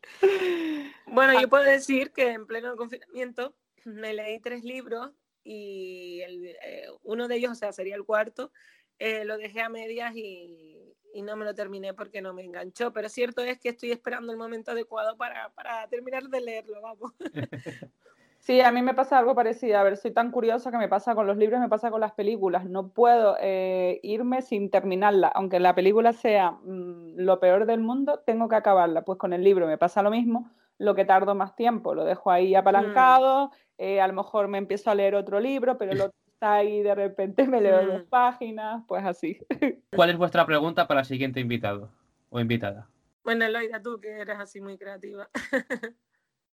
bueno, 1.07 1.41
yo 1.41 1.49
puedo 1.49 1.65
decir 1.65 2.13
que 2.13 2.33
en 2.33 2.47
pleno 2.47 2.77
confinamiento 2.77 3.55
me 3.85 4.13
leí 4.13 4.41
tres 4.41 4.63
libros 4.65 5.13
y 5.43 6.21
el, 6.21 6.47
eh, 6.63 6.89
uno 7.05 7.29
de 7.29 7.37
ellos, 7.37 7.53
o 7.53 7.55
sea, 7.55 7.73
sería 7.73 7.97
el 7.97 8.05
cuarto, 8.05 8.53
eh, 8.99 9.25
lo 9.25 9.39
dejé 9.39 9.61
a 9.61 9.69
medias 9.69 10.15
y, 10.17 10.95
y, 11.15 11.23
no 11.23 11.37
me 11.37 11.45
lo 11.45 11.55
terminé 11.55 11.95
porque 11.95 12.23
no 12.23 12.35
me 12.35 12.45
enganchó. 12.45 12.93
Pero 12.93 13.09
cierto 13.09 13.43
es 13.43 13.59
que 13.59 13.71
estoy 13.71 13.93
esperando 13.93 14.33
el 14.33 14.39
momento 14.39 14.73
adecuado 14.73 15.17
para, 15.17 15.51
para 15.51 15.87
terminar 15.89 16.25
de 16.25 16.41
leerlo, 16.41 16.81
vamos. 16.81 17.13
Sí, 18.41 18.63
a 18.63 18.73
mí 18.73 18.81
me 18.81 18.95
pasa 18.95 19.19
algo 19.19 19.35
parecido. 19.35 19.79
A 19.79 19.83
ver, 19.83 19.97
soy 19.97 20.11
tan 20.11 20.31
curiosa 20.31 20.71
que 20.71 20.79
me 20.79 20.89
pasa 20.89 21.15
con 21.15 21.27
los 21.27 21.37
libros, 21.37 21.61
me 21.61 21.69
pasa 21.69 21.91
con 21.91 22.01
las 22.01 22.13
películas. 22.13 22.65
No 22.65 22.89
puedo 22.89 23.37
eh, 23.41 24.01
irme 24.03 24.41
sin 24.43 24.71
terminarla. 24.71 25.29
Aunque 25.29 25.61
la 25.61 25.75
película 25.75 26.15
sea 26.15 26.53
mmm, 26.53 27.17
lo 27.17 27.41
peor 27.41 27.67
del 27.67 27.81
mundo, 27.81 28.23
tengo 28.25 28.49
que 28.49 28.57
acabarla. 28.57 29.03
Pues 29.03 29.19
con 29.19 29.35
el 29.35 29.45
libro 29.45 29.67
me 29.67 29.77
pasa 29.77 30.03
lo 30.03 30.11
mismo, 30.11 30.51
lo 30.79 30.95
que 30.95 31.05
tardo 31.05 31.35
más 31.35 31.57
tiempo. 31.57 31.95
Lo 31.95 32.05
dejo 32.05 32.31
ahí 32.31 32.55
apalancado, 32.55 33.49
mm. 33.49 33.53
eh, 33.79 34.01
a 34.01 34.07
lo 34.09 34.15
mejor 34.15 34.49
me 34.49 34.57
empiezo 34.57 34.91
a 34.91 34.95
leer 34.95 35.15
otro 35.15 35.41
libro, 35.41 35.77
pero 35.77 35.93
lo 35.95 36.11
está 36.39 36.55
ahí 36.55 36.83
de 36.83 36.95
repente 36.95 37.49
me 37.49 37.61
leo 37.61 37.85
dos 37.85 38.05
mm. 38.05 38.09
páginas, 38.09 38.85
pues 38.87 39.05
así. 39.05 39.41
¿Cuál 39.93 40.11
es 40.11 40.17
vuestra 40.17 40.47
pregunta 40.47 40.87
para 40.87 41.01
el 41.01 41.07
siguiente 41.07 41.41
invitado 41.41 41.91
o 42.31 42.39
invitada? 42.39 42.89
Bueno, 43.25 43.45
Eloida, 43.45 43.83
tú 43.83 44.01
que 44.01 44.21
eres 44.21 44.39
así 44.39 44.61
muy 44.61 44.79
creativa. 44.79 45.29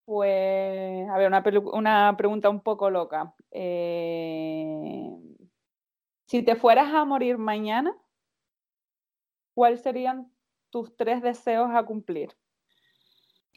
Pues, 0.05 1.09
a 1.09 1.17
ver, 1.17 1.29
una, 1.29 1.41
una 1.71 2.17
pregunta 2.17 2.49
un 2.49 2.59
poco 2.59 2.89
loca. 2.89 3.33
Eh, 3.51 5.15
si 6.25 6.43
te 6.43 6.57
fueras 6.57 6.93
a 6.93 7.05
morir 7.05 7.37
mañana, 7.37 7.95
¿cuáles 9.53 9.81
serían 9.81 10.29
tus 10.71 10.93
tres 10.97 11.21
deseos 11.21 11.69
a 11.73 11.83
cumplir? 11.83 12.31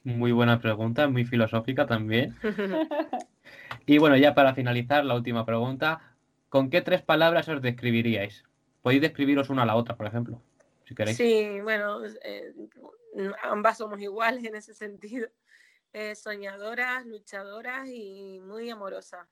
Muy 0.04 0.30
buena 0.30 0.60
pregunta, 0.60 1.08
muy 1.08 1.24
filosófica 1.24 1.84
también. 1.84 2.36
y 3.86 3.98
bueno, 3.98 4.16
ya 4.16 4.32
para 4.36 4.54
finalizar, 4.54 5.04
la 5.04 5.16
última 5.16 5.44
pregunta. 5.44 6.15
¿Con 6.56 6.70
qué 6.70 6.80
tres 6.80 7.02
palabras 7.02 7.46
os 7.50 7.60
describiríais? 7.60 8.42
Podéis 8.80 9.02
describiros 9.02 9.50
una 9.50 9.64
a 9.64 9.66
la 9.66 9.76
otra, 9.76 9.94
por 9.94 10.06
ejemplo, 10.06 10.40
si 10.86 10.94
queréis. 10.94 11.14
Sí, 11.14 11.60
bueno, 11.60 12.02
eh, 12.24 12.54
ambas 13.42 13.76
somos 13.76 14.00
iguales 14.00 14.42
en 14.42 14.54
ese 14.54 14.72
sentido 14.72 15.28
eh, 15.92 16.14
soñadoras, 16.14 17.04
luchadoras 17.04 17.86
y 17.90 18.40
muy 18.40 18.70
amorosas. 18.70 19.28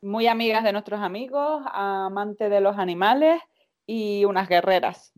Muy 0.00 0.26
amigas 0.26 0.64
de 0.64 0.72
nuestros 0.72 1.00
amigos, 1.00 1.64
amantes 1.70 2.48
de 2.48 2.62
los 2.62 2.78
animales 2.78 3.42
y 3.84 4.24
unas 4.24 4.48
guerreras. 4.48 5.12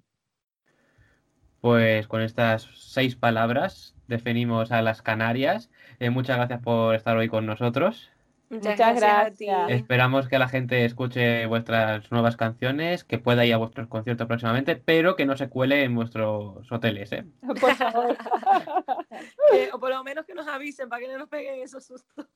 Pues 1.60 2.08
con 2.08 2.22
estas 2.22 2.68
seis 2.74 3.14
palabras 3.14 3.94
definimos 4.08 4.72
a 4.72 4.82
las 4.82 5.00
Canarias. 5.00 5.70
Eh, 6.00 6.10
muchas 6.10 6.38
gracias 6.38 6.60
por 6.60 6.96
estar 6.96 7.16
hoy 7.16 7.28
con 7.28 7.46
nosotros. 7.46 8.10
Muchas, 8.52 8.72
Muchas 8.72 8.96
gracias. 9.00 9.38
gracias. 9.38 9.70
Esperamos 9.70 10.28
que 10.28 10.38
la 10.38 10.46
gente 10.46 10.84
escuche 10.84 11.46
vuestras 11.46 12.12
nuevas 12.12 12.36
canciones, 12.36 13.02
que 13.02 13.18
pueda 13.18 13.46
ir 13.46 13.54
a 13.54 13.56
vuestros 13.56 13.88
conciertos 13.88 14.26
próximamente, 14.26 14.76
pero 14.76 15.16
que 15.16 15.24
no 15.24 15.38
se 15.38 15.48
cuele 15.48 15.84
en 15.84 15.94
vuestros 15.94 16.70
hoteles. 16.70 17.12
¿eh? 17.12 17.24
Por 17.60 17.74
favor. 17.74 18.14
que, 19.50 19.70
o 19.72 19.80
por 19.80 19.88
lo 19.88 20.04
menos 20.04 20.26
que 20.26 20.34
nos 20.34 20.46
avisen 20.46 20.90
para 20.90 21.00
que 21.00 21.08
no 21.08 21.18
nos 21.18 21.30
peguen 21.30 21.62
esos 21.62 21.86
sustos. 21.86 22.26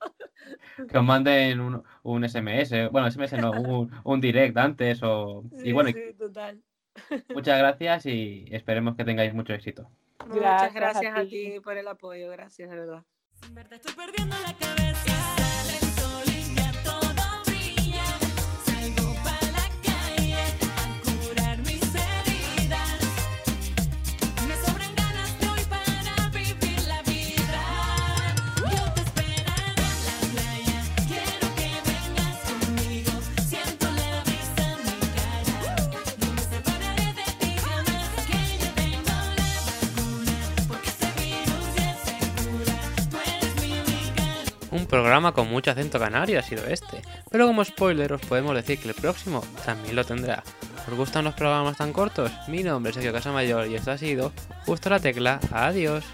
que 0.89 0.97
os 0.97 1.03
manden 1.03 1.59
un, 1.59 1.83
un 2.01 2.27
SMS, 2.27 2.89
bueno, 2.91 3.11
SMS 3.11 3.33
no, 3.33 3.51
un, 3.61 3.91
un, 4.03 4.19
direct 4.19 4.57
antes 4.57 5.03
o... 5.03 5.43
Sí, 5.57 5.69
y 5.69 5.71
bueno, 5.71 5.91
sí, 5.91 6.15
total. 6.17 6.59
Muchas 7.29 7.59
gracias 7.59 8.07
y 8.07 8.45
esperemos 8.49 8.95
que 8.95 9.05
tengáis 9.05 9.35
mucho 9.35 9.53
éxito. 9.53 9.91
Muchas 10.25 10.73
gracias 10.73 11.15
a 11.15 11.21
ti. 11.21 11.47
a 11.47 11.53
ti 11.53 11.59
por 11.59 11.77
el 11.77 11.87
apoyo, 11.87 12.31
gracias, 12.31 12.71
de 12.71 12.75
verdad. 12.75 13.03
Estoy 13.69 13.93
perdiendo 13.93 14.35
la 14.43 14.53
cabeza. 14.57 15.16
Programa 45.17 45.33
con 45.33 45.49
mucho 45.49 45.71
acento 45.71 45.97
canario 45.97 46.37
ha 46.37 46.43
sido 46.43 46.63
este, 46.67 47.01
pero 47.31 47.47
como 47.47 47.65
spoiler 47.65 48.13
os 48.13 48.21
podemos 48.21 48.53
decir 48.53 48.77
que 48.77 48.89
el 48.89 48.93
próximo 48.93 49.43
también 49.65 49.95
lo 49.95 50.05
tendrá. 50.05 50.43
¿Os 50.87 50.93
gustan 50.95 51.25
los 51.25 51.33
programas 51.33 51.75
tan 51.75 51.91
cortos? 51.91 52.31
Mi 52.47 52.61
nombre 52.61 52.91
es 52.91 52.95
Sergio 52.95 53.13
Casamayor 53.13 53.65
y 53.65 53.73
esto 53.73 53.89
ha 53.89 53.97
sido 53.97 54.31
Justo 54.67 54.91
la 54.91 54.99
Tecla. 54.99 55.39
Adiós. 55.51 56.05